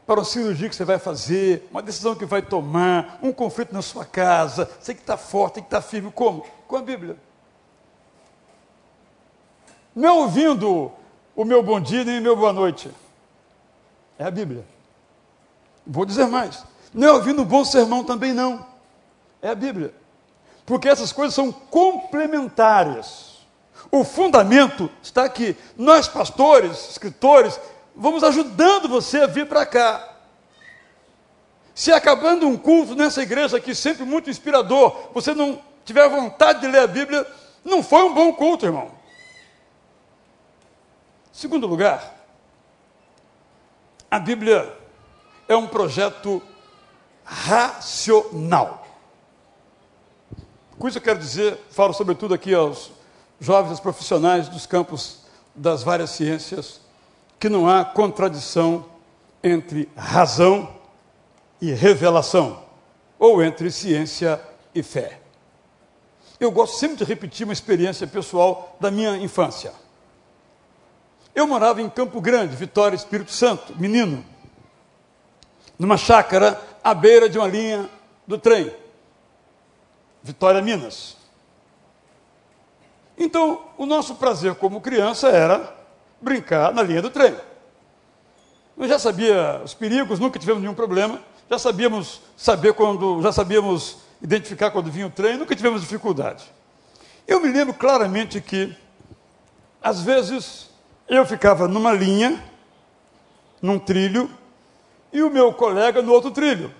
[0.06, 3.82] para uma cirurgia que você vai fazer, uma decisão que vai tomar, um conflito na
[3.82, 6.10] sua casa, você que está forte, tem que estar tá firme.
[6.12, 6.44] Como?
[6.66, 7.16] Com a Bíblia.
[9.94, 10.92] Não ouvindo
[11.34, 12.90] o meu bom dia nem o meu boa noite.
[14.18, 14.64] É a Bíblia.
[15.86, 16.64] Vou dizer mais.
[16.92, 18.66] Não é ouvindo um bom sermão também não.
[19.40, 19.94] É a Bíblia.
[20.64, 23.35] Porque essas coisas são complementares.
[23.90, 25.56] O fundamento está aqui.
[25.76, 27.58] Nós, pastores, escritores,
[27.94, 30.16] vamos ajudando você a vir para cá.
[31.74, 36.66] Se acabando um culto nessa igreja aqui, sempre muito inspirador, você não tiver vontade de
[36.66, 37.26] ler a Bíblia,
[37.64, 38.90] não foi um bom culto, irmão.
[41.30, 42.14] Segundo lugar,
[44.10, 44.74] a Bíblia
[45.46, 46.42] é um projeto
[47.24, 48.86] racional.
[50.78, 52.95] Com isso eu quero dizer, falo sobretudo aqui aos
[53.40, 55.20] jovens profissionais dos campos
[55.54, 56.80] das várias ciências,
[57.38, 58.84] que não há contradição
[59.42, 60.74] entre razão
[61.60, 62.62] e revelação,
[63.18, 64.40] ou entre ciência
[64.74, 65.20] e fé.
[66.38, 69.72] Eu gosto sempre de repetir uma experiência pessoal da minha infância.
[71.34, 74.24] Eu morava em Campo Grande, Vitória, Espírito Santo, menino,
[75.78, 77.88] numa chácara à beira de uma linha
[78.26, 78.74] do trem,
[80.22, 81.16] Vitória, Minas.
[83.18, 85.74] Então, o nosso prazer como criança era
[86.20, 87.34] brincar na linha do trem.
[88.76, 93.98] Eu já sabia os perigos, nunca tivemos nenhum problema, já sabíamos saber quando, já sabíamos
[94.20, 96.44] identificar quando vinha o trem, nunca tivemos dificuldade.
[97.26, 98.76] Eu me lembro claramente que,
[99.82, 100.68] às vezes,
[101.08, 102.42] eu ficava numa linha,
[103.62, 104.30] num trilho,
[105.12, 106.72] e o meu colega no outro trilho.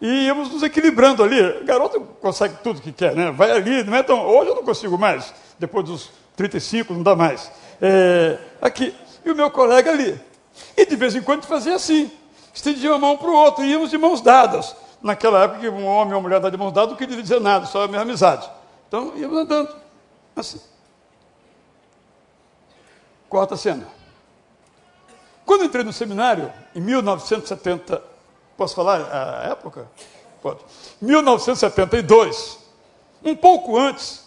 [0.00, 1.64] E íamos nos equilibrando ali.
[1.64, 3.30] Garoto consegue tudo que quer, né?
[3.30, 4.26] Vai ali, não é tão.
[4.26, 7.50] Hoje eu não consigo mais, depois dos 35, não dá mais.
[7.80, 8.94] É, aqui.
[9.24, 10.20] E o meu colega ali.
[10.76, 12.10] E de vez em quando fazia assim.
[12.52, 14.74] Estendia uma mão para o outro, e íamos de mãos dadas.
[15.02, 17.40] Naquela época que um homem e uma mulher dão de mãos dadas não queria dizer
[17.40, 18.48] nada, só a minha amizade.
[18.88, 19.74] Então íamos andando.
[20.34, 20.60] Assim.
[23.28, 23.86] Quarta cena.
[25.44, 28.02] Quando entrei no seminário, em 1970,
[28.56, 29.88] posso falar a época?
[30.42, 30.60] Pode.
[31.00, 32.58] 1972,
[33.24, 34.26] um pouco antes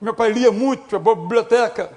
[0.00, 1.92] Meu pai lia muito, boa biblioteca.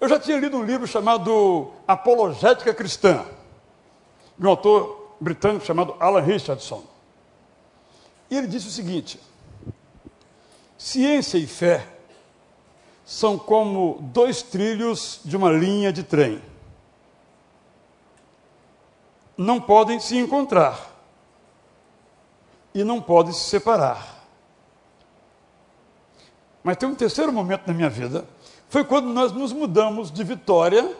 [0.00, 3.24] Eu já tinha lido um livro chamado Apologética Cristã,
[4.36, 6.82] de um autor britânico chamado Alan Richardson.
[8.28, 9.20] E ele disse o seguinte:
[10.76, 11.86] ciência e fé
[13.04, 16.42] são como dois trilhos de uma linha de trem.
[19.42, 20.88] Não podem se encontrar
[22.72, 24.22] e não podem se separar.
[26.62, 28.24] Mas tem um terceiro momento na minha vida,
[28.68, 30.96] foi quando nós nos mudamos de Vitória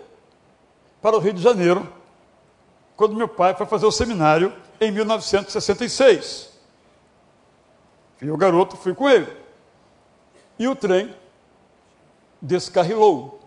[1.01, 1.90] para o Rio de Janeiro,
[2.97, 6.51] quando meu pai foi fazer o seminário em 1966.
[8.20, 9.34] E o garoto fui com ele.
[10.59, 11.14] E o trem
[12.40, 13.40] descarrilou.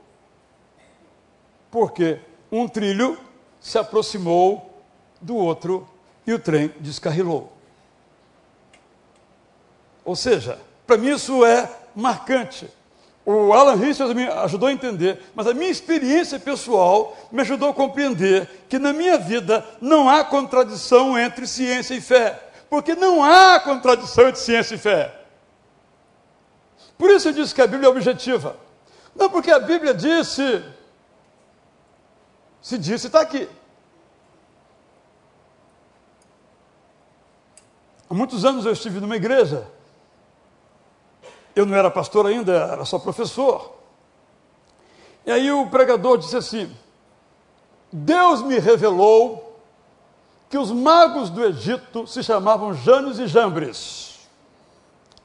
[1.69, 3.19] Porque um trilho
[3.59, 4.64] se aproximou
[5.25, 5.87] do outro
[6.25, 7.51] e o trem descarrilou.
[10.03, 12.69] Ou seja, para mim isso é marcante.
[13.25, 17.73] O Alan Richards me ajudou a entender, mas a minha experiência pessoal me ajudou a
[17.73, 22.39] compreender que na minha vida não há contradição entre ciência e fé.
[22.69, 25.21] Porque não há contradição entre ciência e fé.
[26.99, 28.57] Por isso eu disse que a Bíblia é objetiva.
[29.15, 30.63] Não porque a Bíblia disse,
[32.61, 33.49] se disse, está aqui.
[38.09, 39.67] Há muitos anos eu estive numa igreja
[41.55, 43.73] eu não era pastor ainda, era só professor.
[45.25, 46.75] E aí o pregador disse assim:
[47.91, 49.57] Deus me revelou
[50.49, 54.27] que os magos do Egito se chamavam Janes e Jambres.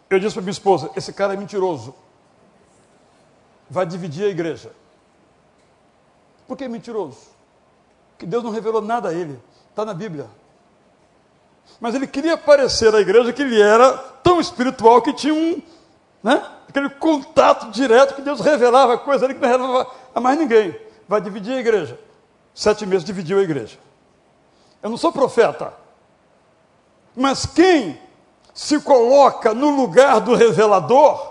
[0.08, 1.94] Eu disse para minha esposa: esse cara é mentiroso.
[3.68, 4.72] Vai dividir a igreja.
[6.46, 7.18] Por que é mentiroso?
[8.18, 9.40] Que Deus não revelou nada a ele.
[9.70, 10.28] Está na Bíblia.
[11.78, 13.92] Mas ele queria parecer à igreja que ele era
[14.22, 15.60] tão espiritual que tinha um,
[16.22, 16.42] né?
[16.68, 20.74] Aquele contato direto que Deus revelava coisa ali que não revelava a mais ninguém.
[21.08, 21.98] Vai dividir a igreja.
[22.54, 23.78] Sete meses dividiu a igreja.
[24.82, 25.72] Eu não sou profeta.
[27.16, 28.00] Mas quem
[28.54, 31.30] se coloca no lugar do revelador,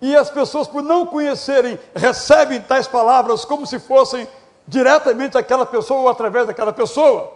[0.00, 4.28] e as pessoas, por não conhecerem, recebem tais palavras como se fossem
[4.66, 7.32] diretamente aquela pessoa ou através daquela pessoa,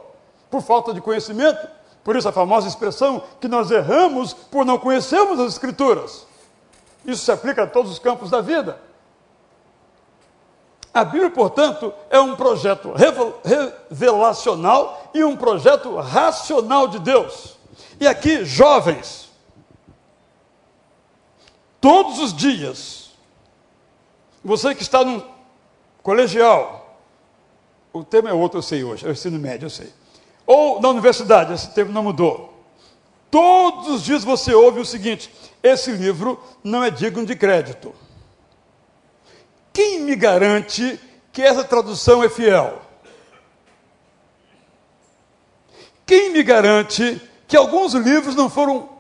[0.53, 1.67] por falta de conhecimento,
[2.05, 6.27] por isso a famosa expressão que nós erramos por não conhecermos as Escrituras.
[7.07, 8.79] Isso se aplica a todos os campos da vida.
[10.93, 12.93] A Bíblia, portanto, é um projeto
[13.89, 17.57] revelacional e um projeto racional de Deus.
[17.99, 19.31] E aqui, jovens,
[21.81, 23.11] todos os dias,
[24.45, 25.25] você que está no
[26.03, 26.99] colegial,
[27.91, 30.02] o tema é outro, eu sei hoje, é o ensino médio, eu sei
[30.53, 32.53] ou na universidade, esse termo não mudou.
[33.31, 35.33] Todos os dias você ouve o seguinte:
[35.63, 37.95] esse livro não é digno de crédito.
[39.73, 41.01] Quem me garante
[41.33, 42.83] que essa tradução é fiel?
[46.05, 48.91] Quem me garante que alguns livros não foram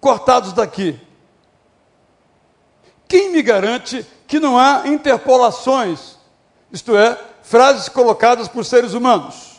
[0.00, 1.00] cortados daqui?
[3.08, 6.16] Quem me garante que não há interpolações,
[6.70, 9.53] isto é, frases colocadas por seres humanos?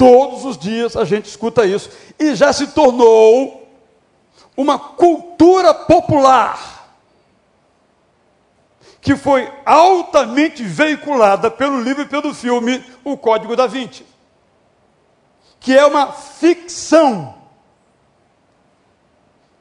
[0.00, 1.90] Todos os dias a gente escuta isso.
[2.18, 3.68] E já se tornou
[4.56, 6.88] uma cultura popular
[8.98, 14.06] que foi altamente veiculada pelo livro e pelo filme O Código da Vinci,
[15.60, 17.34] que é uma ficção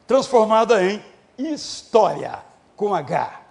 [0.07, 1.03] transformada em
[1.37, 2.39] história
[2.77, 3.41] com H.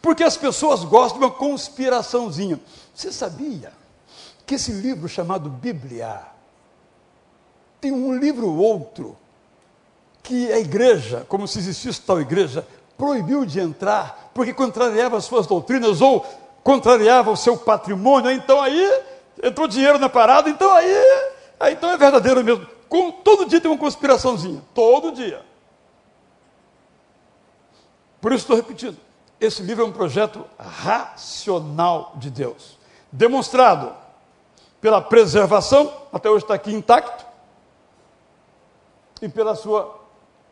[0.00, 2.58] Porque as pessoas gostam de uma conspiraçãozinha.
[2.92, 3.81] Você sabia?
[4.46, 6.20] Que esse livro chamado Bíblia
[7.80, 9.16] tem um livro outro
[10.22, 12.66] que a igreja, como se existisse tal igreja,
[12.96, 16.24] proibiu de entrar porque contrariava as suas doutrinas ou
[16.62, 18.30] contrariava o seu patrimônio.
[18.30, 19.02] Então aí
[19.42, 20.94] entrou dinheiro na parada, então aí,
[21.58, 22.66] aí então é verdadeiro mesmo.
[22.88, 25.44] Com, todo dia tem uma conspiraçãozinha, todo dia.
[28.20, 28.96] Por isso estou repetindo.
[29.40, 32.78] Esse livro é um projeto racional de Deus,
[33.10, 34.01] demonstrado
[34.82, 37.24] pela preservação, até hoje está aqui intacto,
[39.22, 40.04] e pela sua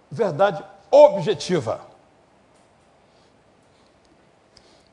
[0.09, 1.81] verdade objetiva.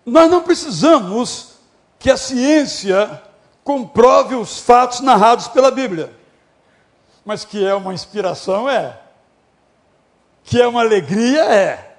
[0.03, 1.53] Nós não precisamos
[1.99, 3.21] que a ciência
[3.63, 6.11] comprove os fatos narrados pela Bíblia,
[7.23, 8.99] mas que é uma inspiração, é.
[10.43, 11.97] Que é uma alegria, é.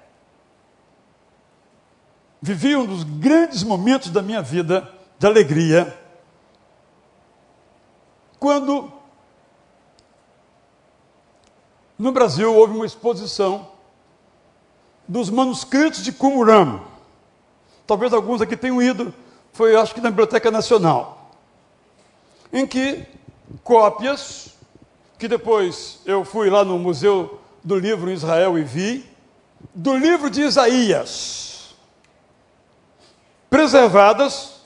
[2.43, 5.97] Vivi um dos grandes momentos da minha vida de alegria
[8.39, 8.93] quando
[11.99, 13.69] no Brasil houve uma exposição
[15.07, 16.81] dos manuscritos de Qumran.
[17.87, 19.13] Talvez alguns aqui tenham ido,
[19.53, 21.33] foi acho que na Biblioteca Nacional,
[22.53, 23.05] em que
[23.65, 24.55] cópias,
[25.19, 29.09] que depois eu fui lá no Museu do Livro em Israel e vi,
[29.75, 31.75] do livro de Isaías,
[33.51, 34.61] preservadas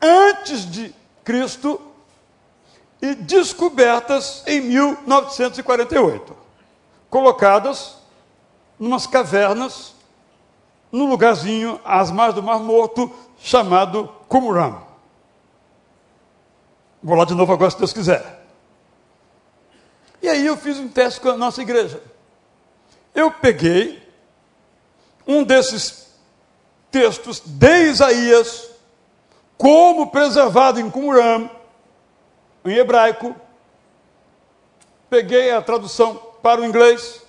[0.00, 0.94] antes de
[1.30, 1.80] Cristo
[3.00, 6.36] e descobertas em 1948,
[7.08, 7.94] colocadas
[8.76, 9.94] numas cavernas,
[10.90, 14.82] num lugarzinho às margens do Mar Morto, chamado Qumran.
[17.00, 18.44] Vou lá de novo agora, se Deus quiser.
[20.20, 22.02] E aí eu fiz um teste com a nossa igreja.
[23.14, 24.02] Eu peguei
[25.24, 26.08] um desses
[26.90, 28.69] textos de Isaías,
[29.60, 31.50] como preservado em Qumran,
[32.64, 33.36] em hebraico,
[35.10, 37.22] peguei a tradução para o inglês,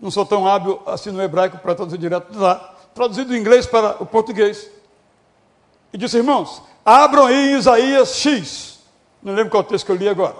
[0.00, 3.66] não sou tão hábil assim no hebraico para traduzir direto de lá, traduzi do inglês
[3.66, 4.70] para o português.
[5.92, 8.78] E disse, irmãos, abram aí Isaías X.
[9.22, 10.36] Não lembro qual texto que eu li agora.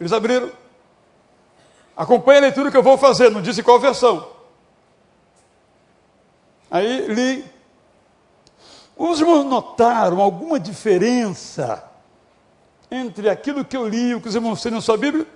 [0.00, 0.50] Eles abriram.
[1.94, 4.26] Acompanhe a leitura que eu vou fazer, não disse qual versão.
[6.70, 7.51] Aí li.
[9.04, 11.82] Os irmãos notaram alguma diferença
[12.88, 15.26] entre aquilo que eu li e o que os irmãos têm na sua Bíblia?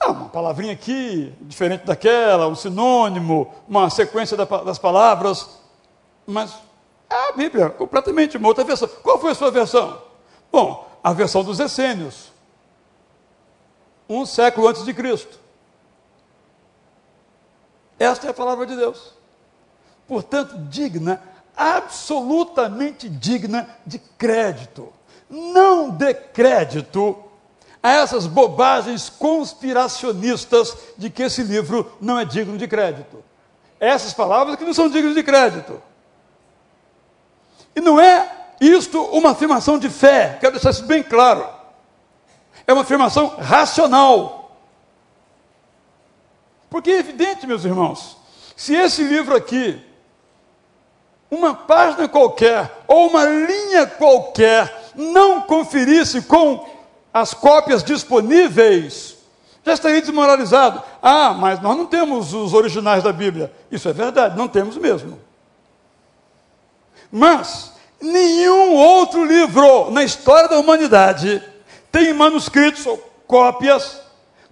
[0.00, 5.60] Ah, uma palavrinha aqui, diferente daquela, um sinônimo, uma sequência das palavras,
[6.26, 6.54] mas
[7.10, 8.88] é a Bíblia, completamente uma outra versão.
[8.88, 10.00] Qual foi a sua versão?
[10.50, 12.32] Bom, a versão dos essênios,
[14.08, 15.38] um século antes de Cristo.
[17.98, 19.12] Esta é a palavra de Deus.
[20.08, 21.20] Portanto, digna,
[21.56, 24.92] absolutamente digna de crédito
[25.28, 27.16] não dê crédito
[27.82, 33.22] a essas bobagens conspiracionistas de que esse livro não é digno de crédito.
[33.78, 35.80] Essas palavras que não são dignas de crédito.
[37.74, 41.46] E não é isto uma afirmação de fé, quero deixar isso bem claro.
[42.66, 44.56] É uma afirmação racional.
[46.70, 48.16] Porque é evidente, meus irmãos,
[48.56, 49.84] se esse livro aqui,
[51.30, 56.66] uma página qualquer, ou uma linha qualquer, não conferisse com
[57.12, 59.16] as cópias disponíveis,
[59.64, 60.82] já estaria desmoralizado.
[61.02, 63.52] Ah, mas nós não temos os originais da Bíblia.
[63.70, 65.18] Isso é verdade, não temos mesmo.
[67.10, 71.42] Mas nenhum outro livro na história da humanidade
[71.90, 74.00] tem manuscritos ou cópias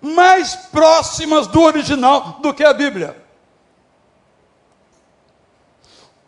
[0.00, 3.23] mais próximas do original do que a Bíblia.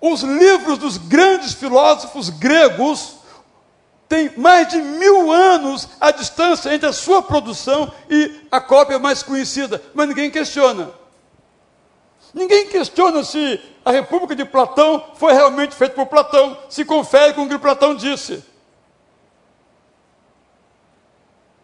[0.08, 3.16] Os livros dos grandes filósofos gregos
[4.08, 9.24] tem mais de mil anos a distância entre a sua produção e a cópia mais
[9.24, 10.92] conhecida, mas ninguém questiona.
[12.32, 17.42] Ninguém questiona se a República de Platão foi realmente feita por Platão, se confere com
[17.42, 18.44] o que Platão disse.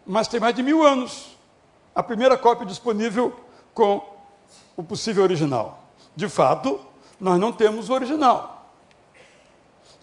[0.05, 1.37] Mas tem mais de mil anos
[1.95, 3.33] a primeira cópia disponível
[3.73, 4.01] com
[4.75, 5.87] o possível original.
[6.13, 6.91] De fato,
[7.23, 8.69] nós não temos o original.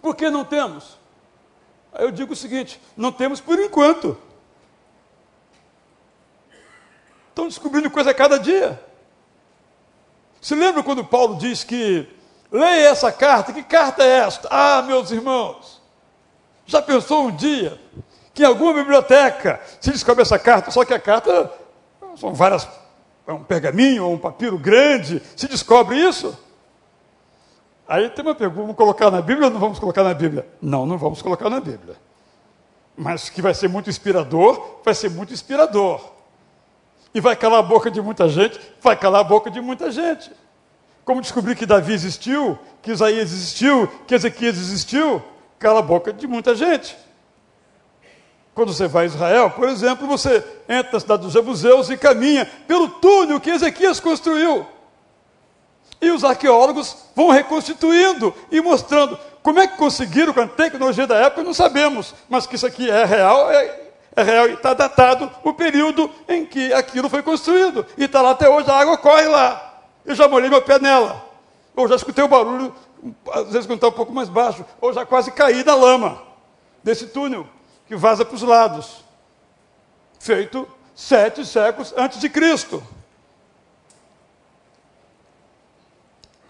[0.00, 0.98] Por que não temos?
[1.92, 4.16] Aí eu digo o seguinte: não temos por enquanto.
[7.28, 8.82] Estão descobrindo coisa a cada dia.
[10.40, 12.08] Se lembra quando Paulo diz que
[12.50, 13.52] leia essa carta?
[13.52, 14.48] Que carta é esta?
[14.50, 15.82] Ah, meus irmãos,
[16.64, 17.78] já pensou um dia
[18.32, 21.52] que em alguma biblioteca se descobre essa carta, só que a carta
[22.16, 22.66] são várias,
[23.26, 26.34] é um pergaminho ou um papiro grande, se descobre isso?
[27.90, 30.46] Aí tem uma pergunta: vamos colocar na Bíblia ou não vamos colocar na Bíblia?
[30.62, 31.96] Não, não vamos colocar na Bíblia.
[32.96, 36.00] Mas que vai ser muito inspirador, vai ser muito inspirador.
[37.12, 40.30] E vai calar a boca de muita gente, vai calar a boca de muita gente.
[41.04, 45.20] Como descobrir que Davi existiu, que Isaías existiu, que Ezequias existiu,
[45.58, 46.96] cala a boca de muita gente.
[48.54, 52.46] Quando você vai a Israel, por exemplo, você entra na cidade dos Jebuseus e caminha
[52.68, 54.64] pelo túnel que Ezequias construiu.
[56.00, 61.16] E os arqueólogos vão reconstituindo e mostrando como é que conseguiram com a tecnologia da
[61.16, 63.80] época, não sabemos, mas que isso aqui é real, é,
[64.16, 67.86] é real e está datado o período em que aquilo foi construído.
[67.96, 69.82] E está lá até hoje, a água corre lá.
[70.04, 71.24] Eu já molhei meu pé nela.
[71.74, 72.74] Ou já escutei o barulho,
[73.32, 76.22] às vezes quando está um pouco mais baixo, ou já quase caí da lama
[76.82, 77.46] desse túnel
[77.86, 79.04] que vaza para os lados.
[80.18, 82.82] Feito sete séculos antes de Cristo.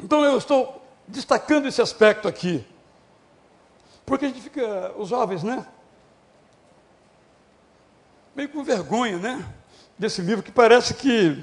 [0.02, 2.64] Então eu estou destacando esse aspecto aqui.
[4.04, 5.66] Porque a gente fica, os jovens, né?
[8.34, 9.54] Meio com vergonha, né?
[10.00, 11.36] desse livro que parece que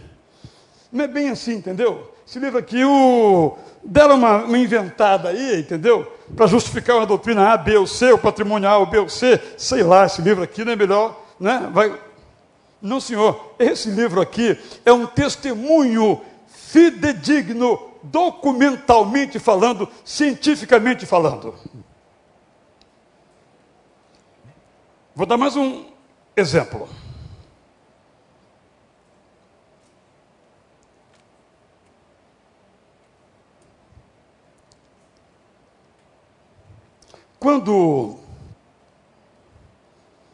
[0.91, 2.11] não é bem assim, entendeu?
[2.27, 6.11] Esse livro aqui, o, deram uma, uma inventada aí, entendeu?
[6.35, 8.19] Para justificar uma doutrina A, B ou C, o
[8.79, 11.69] ou B ou C, sei lá, esse livro aqui não é melhor, né?
[11.71, 11.95] Vai...
[12.81, 21.53] Não, senhor, esse livro aqui é um testemunho fidedigno, documentalmente falando, cientificamente falando.
[25.15, 25.85] Vou dar mais um
[26.35, 26.87] exemplo.
[37.39, 38.19] Quando.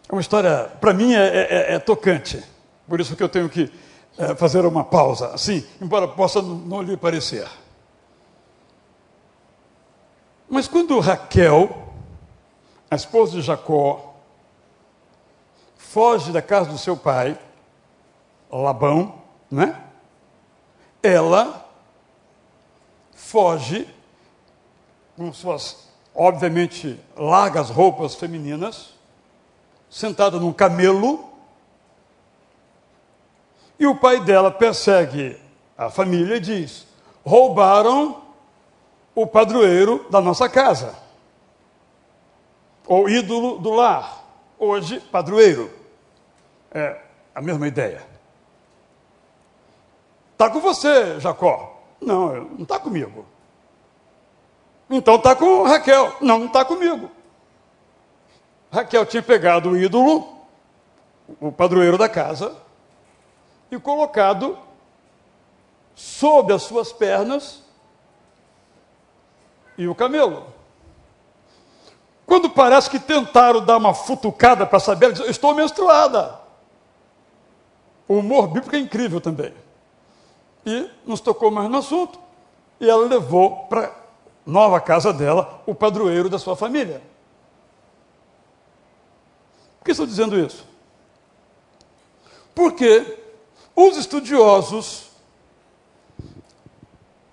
[0.10, 2.44] É uma história, para mim, é, é, é, tocante.
[2.88, 3.72] Por isso que eu tenho que
[4.18, 7.48] é, fazer uma pausa, assim, embora possa não lhe parecer.
[10.54, 11.92] Mas quando Raquel,
[12.90, 14.14] a esposa de Jacó,
[15.76, 17.40] foge da casa do seu pai,
[18.52, 19.16] Labão,
[19.50, 19.84] né?
[21.02, 21.68] Ela
[23.16, 23.92] foge
[25.18, 28.94] com suas obviamente, largas roupas femininas,
[29.90, 31.32] sentada num camelo,
[33.80, 35.36] e o pai dela persegue
[35.76, 36.86] a família e diz:
[37.26, 38.23] roubaram
[39.16, 40.96] o padroeiro da nossa casa,
[42.88, 44.24] ou ídolo do lar,
[44.58, 45.72] hoje padroeiro.
[46.72, 47.00] É
[47.34, 48.02] a mesma ideia.
[50.32, 51.82] Está com você, Jacó?
[52.02, 53.26] Não, não está comigo.
[54.90, 56.18] Então está com Raquel.
[56.20, 57.10] Não, não está comigo.
[58.72, 60.36] Raquel tinha pegado o ídolo,
[61.40, 62.56] o padroeiro da casa,
[63.72, 64.58] e colocado
[65.96, 67.63] sob as suas pernas
[69.78, 70.46] e o camelo.
[72.26, 76.40] Quando parece que tentaram dar uma futucada para saber, ela diz, estou menstruada.
[78.08, 79.54] O humor bíblico é incrível também.
[80.66, 82.20] E nos tocou mais no assunto.
[82.80, 83.94] E ela levou para
[84.46, 87.02] nova casa dela, o padroeiro da sua família.
[89.80, 90.66] Por que estou dizendo isso?
[92.54, 93.20] Porque
[93.76, 95.10] os estudiosos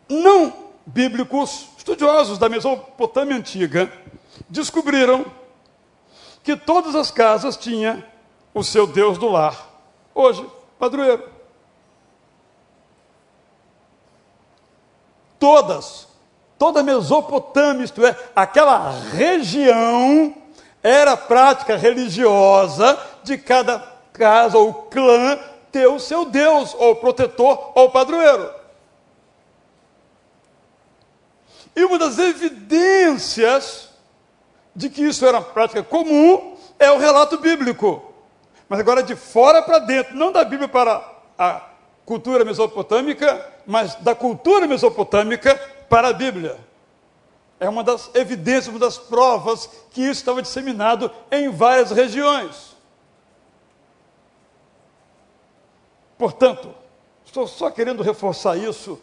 [0.09, 0.53] não
[0.86, 3.91] bíblicos, estudiosos da Mesopotâmia antiga,
[4.51, 5.24] descobriram
[6.43, 8.05] que todas as casas tinham
[8.53, 9.66] o seu Deus do lar.
[10.14, 10.47] Hoje,
[10.78, 11.26] padroeiro.
[15.39, 16.07] Todas
[16.59, 20.35] toda a Mesopotâmia, isto é, aquela região,
[20.83, 23.78] era prática religiosa de cada
[24.12, 25.39] casa ou clã
[25.72, 28.59] ter o seu Deus, ou protetor, ou padroeiro.
[31.74, 33.90] E uma das evidências
[34.74, 38.12] de que isso era prática comum é o relato bíblico.
[38.68, 41.02] Mas agora de fora para dentro, não da Bíblia para
[41.38, 41.68] a
[42.04, 45.54] cultura mesopotâmica, mas da cultura mesopotâmica
[45.88, 46.58] para a Bíblia.
[47.58, 52.76] É uma das evidências, uma das provas que isso estava disseminado em várias regiões.
[56.16, 56.74] Portanto,
[57.24, 59.00] estou só querendo reforçar isso,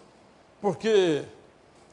[0.61, 1.24] porque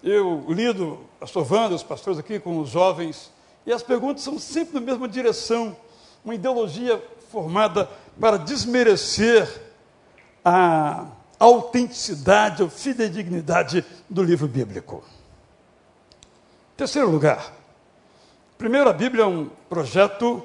[0.05, 3.33] eu lido, pastor Wanda, os pastores aqui com os jovens,
[3.65, 5.75] e as perguntas são sempre na mesma direção,
[6.23, 7.03] uma ideologia
[7.33, 7.89] formada
[8.21, 9.49] para desmerecer
[10.45, 11.07] a
[11.39, 15.03] autenticidade ou fidedignidade do livro bíblico.
[16.77, 17.55] Terceiro lugar,
[18.59, 20.45] primeiro, a Bíblia é um projeto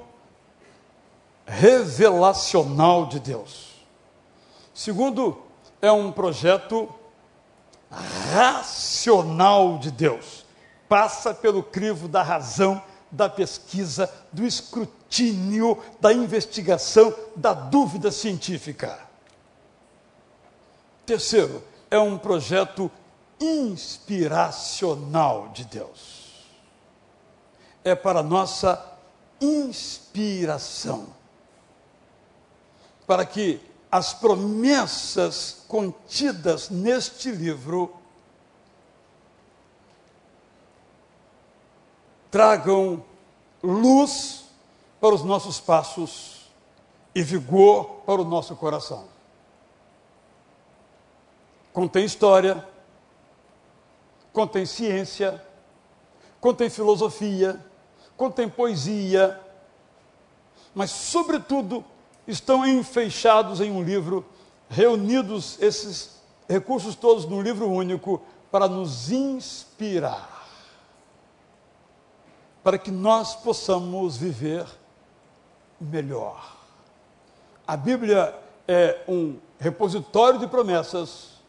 [1.46, 3.76] revelacional de Deus.
[4.74, 5.38] Segundo,
[5.82, 6.88] é um projeto
[7.92, 10.46] racional de Deus.
[10.88, 12.82] Passa pelo crivo da razão,
[13.12, 18.98] da pesquisa, do escrutínio, da investigação, da dúvida científica.
[21.06, 22.90] Terceiro, é um projeto
[23.40, 26.48] inspiracional de Deus.
[27.84, 28.86] É para nossa
[29.42, 31.08] inspiração.
[33.08, 33.60] Para que
[33.92, 37.96] as promessas contidas neste livro
[42.30, 43.04] tragam
[43.64, 44.46] luz
[45.02, 46.50] para os nossos passos
[47.16, 49.08] e vigor para o nosso coração.
[51.74, 52.68] Contém história,
[54.32, 55.44] contém ciência,
[56.40, 57.60] contém filosofia,
[58.16, 59.40] contém poesia,
[60.76, 61.84] mas, sobretudo,
[62.30, 64.26] estão enfeixados em um livro,
[64.70, 68.22] reunidos esses recursos todos num livro único,
[68.52, 70.48] para nos inspirar,
[72.64, 74.66] para que nós possamos viver
[75.80, 76.58] melhor.
[77.68, 78.36] A Bíblia
[78.68, 81.40] é um repositório de promessas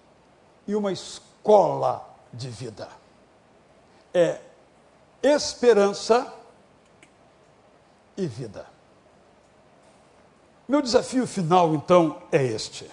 [0.66, 2.88] e uma escola de vida.
[4.12, 4.40] É
[5.22, 6.32] esperança
[8.16, 8.69] e vida.
[10.70, 12.88] Meu desafio final, então, é este.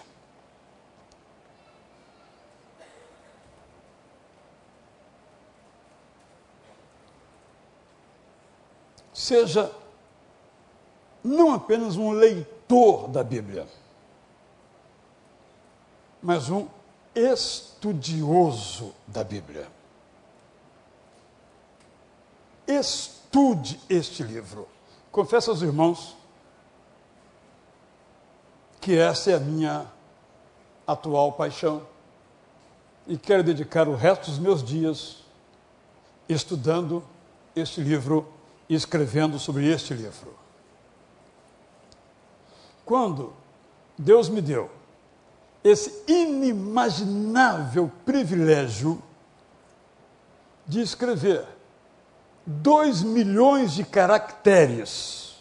[9.14, 9.72] Seja
[11.24, 13.68] não apenas um leitor da Bíblia,
[16.20, 16.68] mas um
[17.14, 19.68] estudioso da Bíblia.
[22.66, 24.68] Estude este livro.
[25.12, 26.18] Confesso aos irmãos
[28.88, 29.86] que essa é a minha
[30.88, 31.86] atual paixão
[33.06, 35.26] e quero dedicar o resto dos meus dias
[36.30, 37.04] estudando
[37.54, 38.26] este livro
[38.70, 40.34] e escrevendo sobre este livro.
[42.86, 43.34] Quando
[43.98, 44.72] Deus me deu
[45.66, 49.04] esse inimaginável privilégio
[50.66, 51.46] de escrever
[52.46, 55.36] dois milhões de caracteres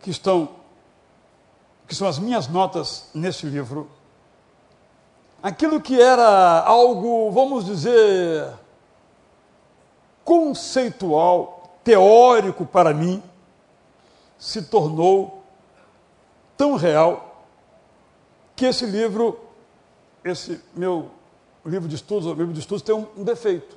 [0.00, 0.59] que estão
[1.90, 3.90] que são as minhas notas nesse livro.
[5.42, 8.48] Aquilo que era algo, vamos dizer,
[10.24, 13.20] conceitual, teórico para mim,
[14.38, 15.42] se tornou
[16.56, 17.44] tão real
[18.54, 19.40] que esse livro,
[20.22, 21.10] esse meu
[21.66, 23.76] livro de estudos, o livro de estudos tem um, um defeito.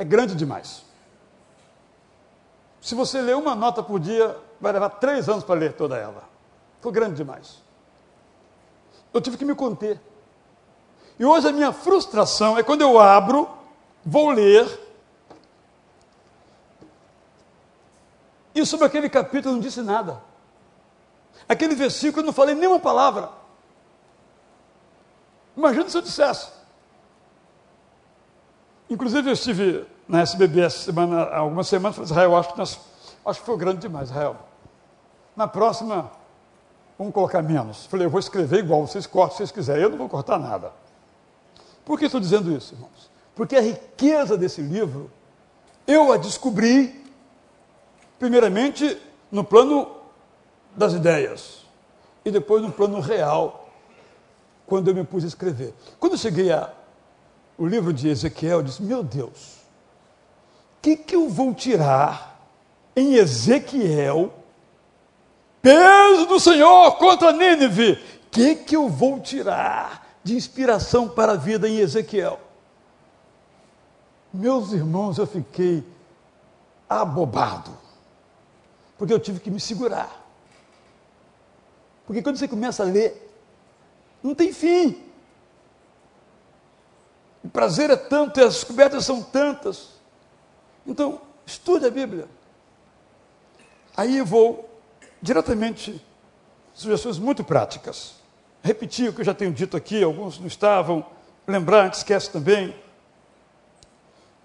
[0.00, 0.82] É grande demais.
[2.80, 6.31] Se você ler uma nota por dia, vai levar três anos para ler toda ela.
[6.82, 7.62] Foi grande demais.
[9.14, 9.98] Eu tive que me conter.
[11.18, 13.48] E hoje a minha frustração é quando eu abro,
[14.04, 14.82] vou ler,
[18.54, 20.22] E sobre aquele capítulo não disse nada.
[21.48, 23.30] Aquele versículo eu não falei nenhuma palavra.
[25.56, 26.50] Imagina se eu dissesse.
[28.88, 32.80] Inclusive eu estive na SBB essa semana, algumas semanas, falei, Israel, acho que, nós,
[33.24, 34.36] acho que foi grande demais, Israel.
[35.34, 36.10] Na próxima,
[37.02, 37.86] vamos colocar menos.
[37.86, 40.72] Falei, eu vou escrever igual, vocês cortam se vocês quiserem, eu não vou cortar nada.
[41.84, 43.10] Por que estou dizendo isso, irmãos?
[43.34, 45.10] Porque a riqueza desse livro,
[45.86, 47.02] eu a descobri
[48.18, 48.96] primeiramente
[49.32, 49.90] no plano
[50.76, 51.64] das ideias
[52.24, 53.68] e depois no plano real,
[54.64, 55.74] quando eu me pus a escrever.
[55.98, 56.70] Quando eu cheguei ao
[57.58, 59.56] livro de Ezequiel, eu disse: Meu Deus,
[60.78, 62.40] o que, que eu vou tirar
[62.94, 64.32] em Ezequiel?
[65.62, 67.92] Peso do Senhor contra Nínive.
[67.92, 72.40] O que, que eu vou tirar de inspiração para a vida em Ezequiel?
[74.32, 75.84] Meus irmãos, eu fiquei
[76.88, 77.82] abobado
[79.02, 80.24] porque eu tive que me segurar.
[82.06, 83.34] Porque quando você começa a ler,
[84.22, 85.02] não tem fim.
[87.42, 90.00] O prazer é tanto as descobertas são tantas.
[90.86, 92.28] Então, estude a Bíblia.
[93.96, 94.71] Aí eu vou
[95.22, 96.04] diretamente,
[96.74, 98.16] sugestões muito práticas.
[98.62, 101.06] Repetir o que eu já tenho dito aqui, alguns não estavam,
[101.46, 102.74] lembrar, esquece também.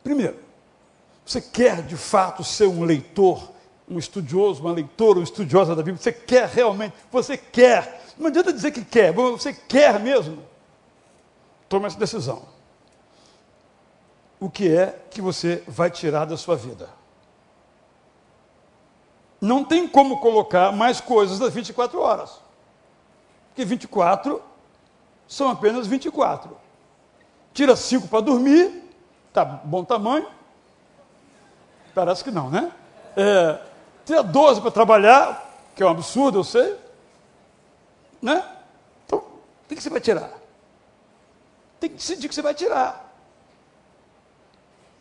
[0.04, 0.38] Primeiro,
[1.26, 3.58] você quer de fato ser um leitor
[3.90, 8.52] um estudioso, uma leitora, uma estudiosa da Bíblia, você quer realmente, você quer, não adianta
[8.52, 10.44] dizer que quer, você quer mesmo,
[11.70, 12.46] tome essa decisão.
[14.40, 16.90] O que é que você vai tirar da sua vida?
[19.40, 22.40] Não tem como colocar mais coisas das 24 horas.
[23.50, 24.42] Porque 24
[25.28, 26.58] são apenas 24.
[27.54, 28.84] Tira 5 para dormir,
[29.34, 30.28] tá bom tamanho.
[31.94, 32.72] Parece que não, né?
[33.16, 33.60] É,
[34.06, 36.78] Tira 12 para trabalhar, que é um absurdo, eu sei.
[38.22, 38.44] Né?
[39.06, 40.32] Então, o que você vai tirar?
[41.80, 43.14] Tem que decidir o que você vai tirar.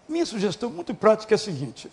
[0.09, 1.91] Minha sugestão muito prática é a seguinte.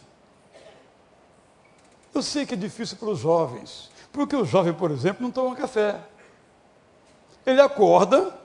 [2.13, 5.55] Eu sei que é difícil para os jovens, porque o jovem, por exemplo, não toma
[5.55, 5.99] café.
[7.45, 8.37] Ele acorda,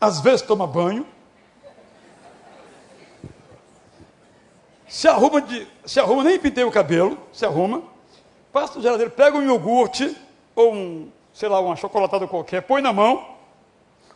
[0.00, 1.06] às vezes toma banho,
[4.88, 7.84] se arruma, de, se arruma, nem pintei o cabelo, se arruma,
[8.52, 10.16] passa no geladeiro, pega um iogurte,
[10.56, 13.24] ou um, sei lá, uma chocolatada qualquer, põe na mão,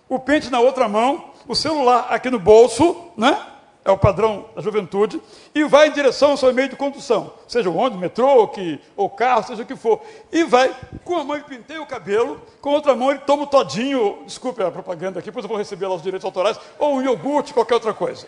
[0.09, 3.54] o pente na outra mão, o celular aqui no bolso, né?
[3.85, 5.21] É o padrão da juventude,
[5.55, 9.11] e vai em direção ao seu meio de condução, seja o ônibus, metrô, que, ou
[9.11, 10.01] carro, seja o que for.
[10.33, 10.75] E vai,
[11.05, 14.63] com a mão ele penteia o cabelo, com outra mão ele toma o todinho, desculpe
[14.63, 17.75] a propaganda aqui, depois eu vou receber lá os direitos autorais, ou um iogurte, qualquer
[17.75, 18.27] outra coisa.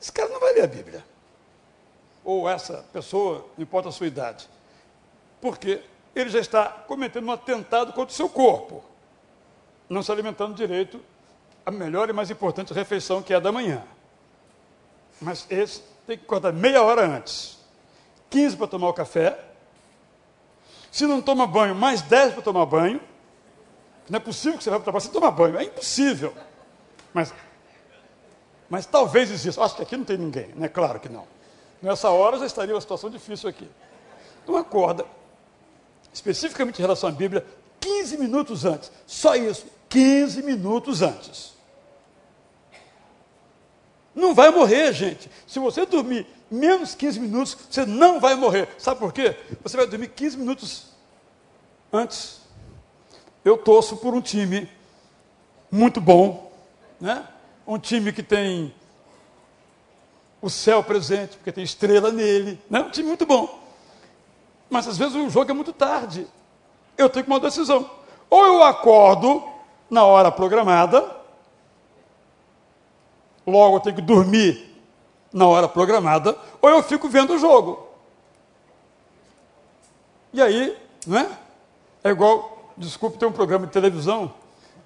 [0.00, 1.04] Esse cara não vai ler a Bíblia.
[2.24, 4.48] Ou essa pessoa, não importa a sua idade.
[5.40, 5.82] Porque
[6.14, 8.82] ele já está cometendo um atentado contra o seu corpo,
[9.88, 11.00] não se alimentando direito,
[11.68, 13.84] a melhor e mais importante refeição que é a da manhã.
[15.20, 17.58] Mas esse tem que acordar meia hora antes,
[18.30, 19.38] 15 para tomar o café.
[20.90, 22.98] Se não toma banho, mais 10 para tomar banho.
[24.08, 26.34] Não é possível que você vá para o trabalho sem tomar banho, é impossível.
[27.12, 27.34] Mas,
[28.70, 29.62] mas talvez exista.
[29.62, 30.68] Acho que aqui não tem ninguém, né?
[30.68, 31.26] Claro que não.
[31.82, 33.68] Nessa hora já estaria uma situação difícil aqui.
[34.42, 35.04] Então acorda,
[36.14, 37.44] especificamente em relação à Bíblia,
[37.78, 38.90] 15 minutos antes.
[39.06, 41.57] Só isso, 15 minutos antes.
[44.18, 45.30] Não vai morrer, gente.
[45.46, 48.68] Se você dormir menos 15 minutos, você não vai morrer.
[48.76, 49.36] Sabe por quê?
[49.62, 50.86] Você vai dormir 15 minutos
[51.92, 52.40] antes.
[53.44, 54.68] Eu torço por um time
[55.70, 56.50] muito bom,
[57.00, 57.28] né?
[57.64, 58.74] Um time que tem
[60.42, 62.80] o céu presente, porque tem estrela nele, né?
[62.80, 63.56] Um time muito bom.
[64.68, 66.26] Mas às vezes o jogo é muito tarde.
[66.96, 67.88] Eu tenho que tomar uma decisão.
[68.28, 69.44] Ou eu acordo
[69.88, 71.17] na hora programada,
[73.48, 74.76] logo eu tenho que dormir
[75.32, 77.86] na hora programada, ou eu fico vendo o jogo.
[80.32, 80.76] E aí,
[81.06, 81.28] não é?
[82.10, 84.32] Igual, desculpe, tem um programa de televisão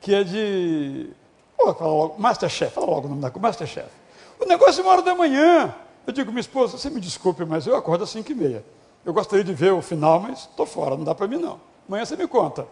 [0.00, 1.10] que é de.
[1.58, 3.88] Oh, fala logo, Masterchef, fala logo o nome da coisa, Masterchef.
[4.40, 5.74] O negócio é uma hora da manhã.
[6.06, 8.64] Eu digo, minha esposa, você me desculpe, mas eu acordo às 5 e meia.
[9.04, 11.60] Eu gostaria de ver o final, mas estou fora, não dá para mim não.
[11.88, 12.66] Amanhã você me conta.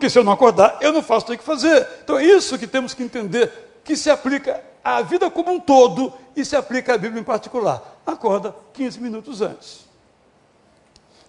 [0.00, 1.86] Porque se eu não acordar, eu não faço o que que fazer.
[2.02, 3.52] Então é isso que temos que entender,
[3.84, 8.00] que se aplica à vida como um todo e se aplica à Bíblia em particular.
[8.06, 9.86] Acorda 15 minutos antes.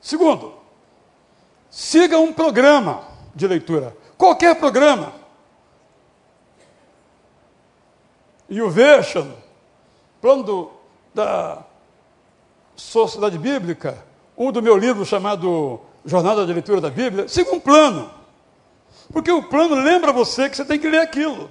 [0.01, 0.53] Segundo,
[1.69, 3.03] siga um programa
[3.35, 3.93] de leitura.
[4.17, 5.11] Qualquer programa.
[8.47, 9.31] E o Version,
[10.21, 10.71] plano do,
[11.13, 11.65] da
[12.77, 14.01] Sociedade Bíblica,
[14.37, 18.20] um do meu livro chamado Jornada de Leitura da Bíblia, siga um plano.
[19.11, 21.49] Porque o plano lembra você que você tem que ler aquilo.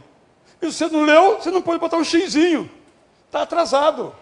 [0.61, 2.71] E se você não leu, você não pode botar um xizinho.
[3.27, 4.15] Está atrasado.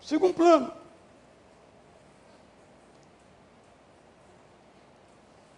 [0.00, 0.72] Siga um plano.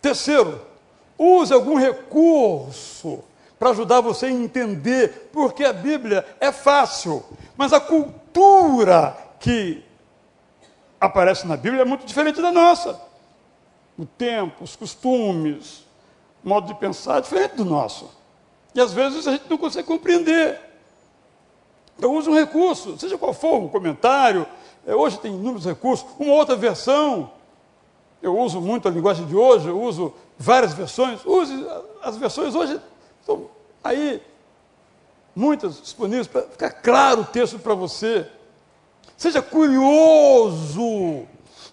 [0.00, 0.60] Terceiro,
[1.16, 3.22] use algum recurso
[3.58, 7.24] para ajudar você a entender, porque a Bíblia é fácil,
[7.56, 9.84] mas a cultura que
[11.00, 13.07] aparece na Bíblia é muito diferente da nossa
[13.98, 15.84] o tempo, os costumes,
[16.44, 18.08] o modo de pensar é diferente do nosso.
[18.74, 20.60] E às vezes a gente não consegue compreender.
[21.98, 24.46] Então use um recurso, seja qual for, um comentário.
[24.86, 27.32] É, hoje tem inúmeros recursos, uma outra versão.
[28.22, 31.24] Eu uso muito a linguagem de hoje, eu uso várias versões.
[31.26, 31.66] Use
[32.02, 32.80] as versões hoje,
[33.20, 33.50] estão
[33.82, 34.22] aí,
[35.34, 38.28] muitas disponíveis, para ficar claro o texto para você.
[39.16, 41.26] Seja curioso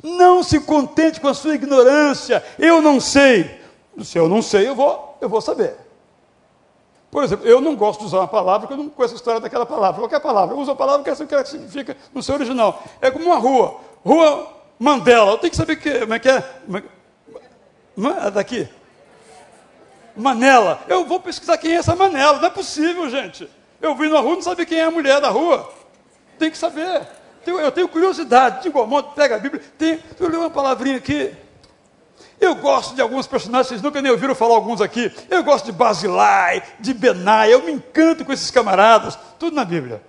[0.06, 2.44] não se contente com a sua ignorância.
[2.60, 3.60] Eu não sei.
[4.04, 5.76] Se eu não sei, eu vou, eu vou saber.
[7.10, 9.40] Por exemplo, eu não gosto de usar uma palavra que eu não conheço a história
[9.40, 10.02] daquela palavra.
[10.02, 10.54] Qualquer palavra.
[10.54, 12.84] Eu uso a palavra que é que significa no seu original.
[13.02, 13.80] É como uma rua.
[14.04, 14.48] Rua
[14.78, 15.32] Mandela.
[15.32, 16.44] Eu tenho que saber que, como é que é.
[18.26, 18.68] é daqui.
[20.16, 20.82] Manela.
[20.88, 22.40] Eu vou pesquisar quem é essa Manela.
[22.40, 23.50] Não é possível, gente.
[23.82, 25.72] Eu vim na rua e não sabia quem é a mulher da rua.
[26.38, 27.08] Tem que saber
[27.52, 31.34] eu tenho curiosidade, de igual modo, pega a Bíblia, tem, eu li uma palavrinha aqui.
[32.40, 35.12] Eu gosto de alguns personagens, vocês nunca nem ouviram falar alguns aqui.
[35.30, 40.02] Eu gosto de Basilai, de Benai, eu me encanto com esses camaradas, tudo na Bíblia.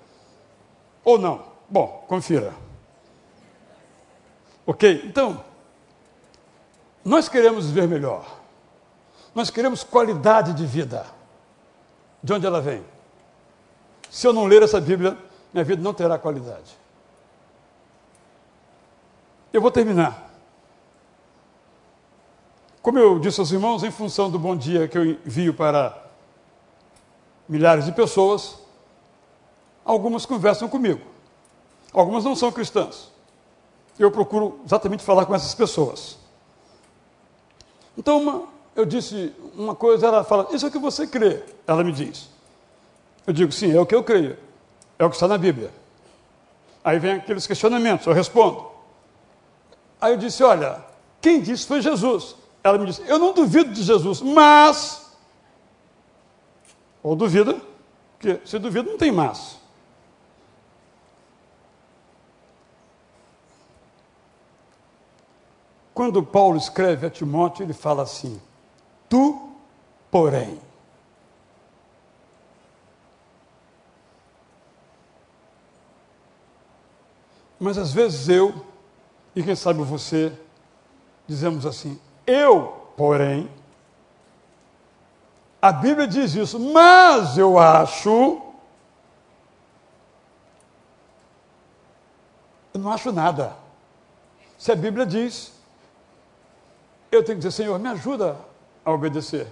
[1.04, 1.44] Ou não?
[1.68, 2.52] Bom, confira.
[4.66, 5.02] Ok?
[5.04, 5.44] Então,
[7.04, 8.26] nós queremos viver melhor.
[9.34, 11.06] Nós queremos qualidade de vida.
[12.22, 12.82] De onde ela vem?
[14.10, 15.16] Se eu não ler essa Bíblia,
[15.52, 16.76] minha vida não terá qualidade.
[19.56, 20.30] Eu vou terminar.
[22.82, 25.96] Como eu disse aos irmãos, em função do bom dia que eu envio para
[27.48, 28.58] milhares de pessoas,
[29.82, 31.00] algumas conversam comigo.
[31.90, 33.10] Algumas não são cristãs.
[33.98, 36.18] Eu procuro exatamente falar com essas pessoas.
[37.96, 38.42] Então, uma,
[38.74, 41.42] eu disse uma coisa, ela fala: Isso é o que você crê?
[41.66, 42.28] Ela me diz.
[43.26, 44.36] Eu digo: Sim, é o que eu creio.
[44.98, 45.70] É o que está na Bíblia.
[46.84, 48.75] Aí vem aqueles questionamentos, eu respondo.
[50.06, 50.84] Aí eu disse: Olha,
[51.20, 52.36] quem disse foi Jesus.
[52.62, 55.10] Ela me disse: Eu não duvido de Jesus, mas.
[57.02, 57.60] Ou duvida,
[58.16, 59.58] porque se duvida não tem mas.
[65.92, 68.40] Quando Paulo escreve a Timóteo, ele fala assim:
[69.08, 69.50] Tu,
[70.08, 70.60] porém.
[77.58, 78.75] Mas às vezes eu
[79.36, 80.32] e quem sabe você,
[81.26, 83.50] dizemos assim: eu, porém,
[85.60, 88.40] a Bíblia diz isso, mas eu acho.
[92.72, 93.54] Eu não acho nada.
[94.56, 95.52] Se a Bíblia diz,
[97.12, 98.38] eu tenho que dizer, Senhor, me ajuda
[98.82, 99.46] a obedecer,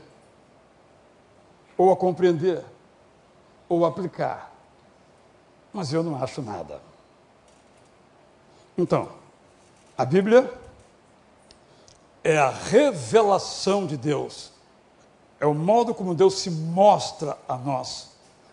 [1.76, 2.64] ou a compreender,
[3.68, 4.50] ou a aplicar.
[5.74, 6.80] Mas eu não acho nada.
[8.78, 9.23] Então,
[9.96, 10.52] a Bíblia
[12.22, 14.50] é a revelação de Deus,
[15.38, 18.10] é o modo como Deus se mostra a nós,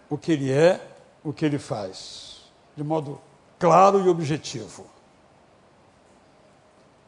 [0.10, 0.86] o que Ele é,
[1.24, 2.42] o que Ele faz,
[2.76, 3.20] de modo
[3.58, 4.86] claro e objetivo.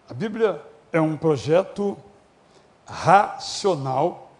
[0.09, 0.61] A Bíblia
[0.91, 1.97] é um projeto
[2.85, 4.31] racional,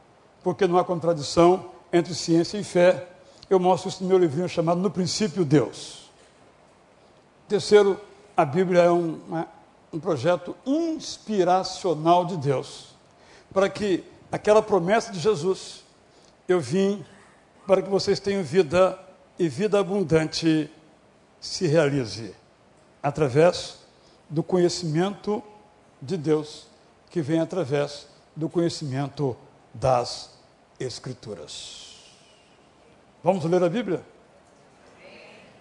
[0.44, 3.08] porque não há contradição entre ciência e fé.
[3.50, 6.12] Eu mostro isso no meu livrinho chamado No Princípio Deus.
[7.48, 8.00] Terceiro,
[8.36, 9.20] a Bíblia é um,
[9.94, 12.96] um projeto inspiracional de Deus,
[13.54, 15.84] para que aquela promessa de Jesus,
[16.48, 17.06] eu vim
[17.68, 19.00] para que vocês tenham vida
[19.38, 20.70] e vida abundante
[21.39, 22.36] se realize
[23.04, 23.78] através
[24.28, 25.44] do conhecimento
[26.02, 26.66] de Deus,
[27.12, 29.38] que vem através do conhecimento
[29.74, 30.32] das
[30.80, 31.98] Escrituras.
[33.24, 34.04] Vamos ler a Bíblia?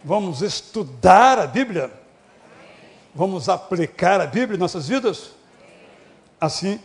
[0.02, 2.01] Vamos estudar a Bíblia?
[3.14, 5.32] Vamos aplicar a Bíblia em nossas vidas?
[6.40, 6.80] Assim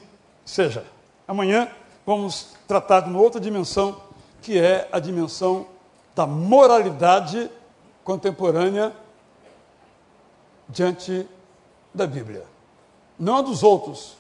[0.46, 0.86] seja.
[1.28, 1.70] Amanhã
[2.06, 4.02] vamos tratar de uma outra dimensão,
[4.42, 5.68] que é a dimensão
[6.16, 7.50] da moralidade
[8.04, 8.94] contemporânea
[10.68, 11.28] diante
[11.94, 12.44] da Bíblia.
[13.18, 14.18] Não a dos outros,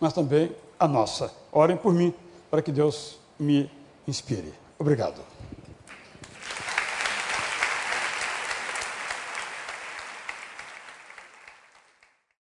[0.00, 1.32] mas também a nossa.
[1.50, 2.14] Orem por mim,
[2.50, 3.70] para que Deus me
[4.06, 4.52] inspire.
[4.78, 5.37] Obrigado.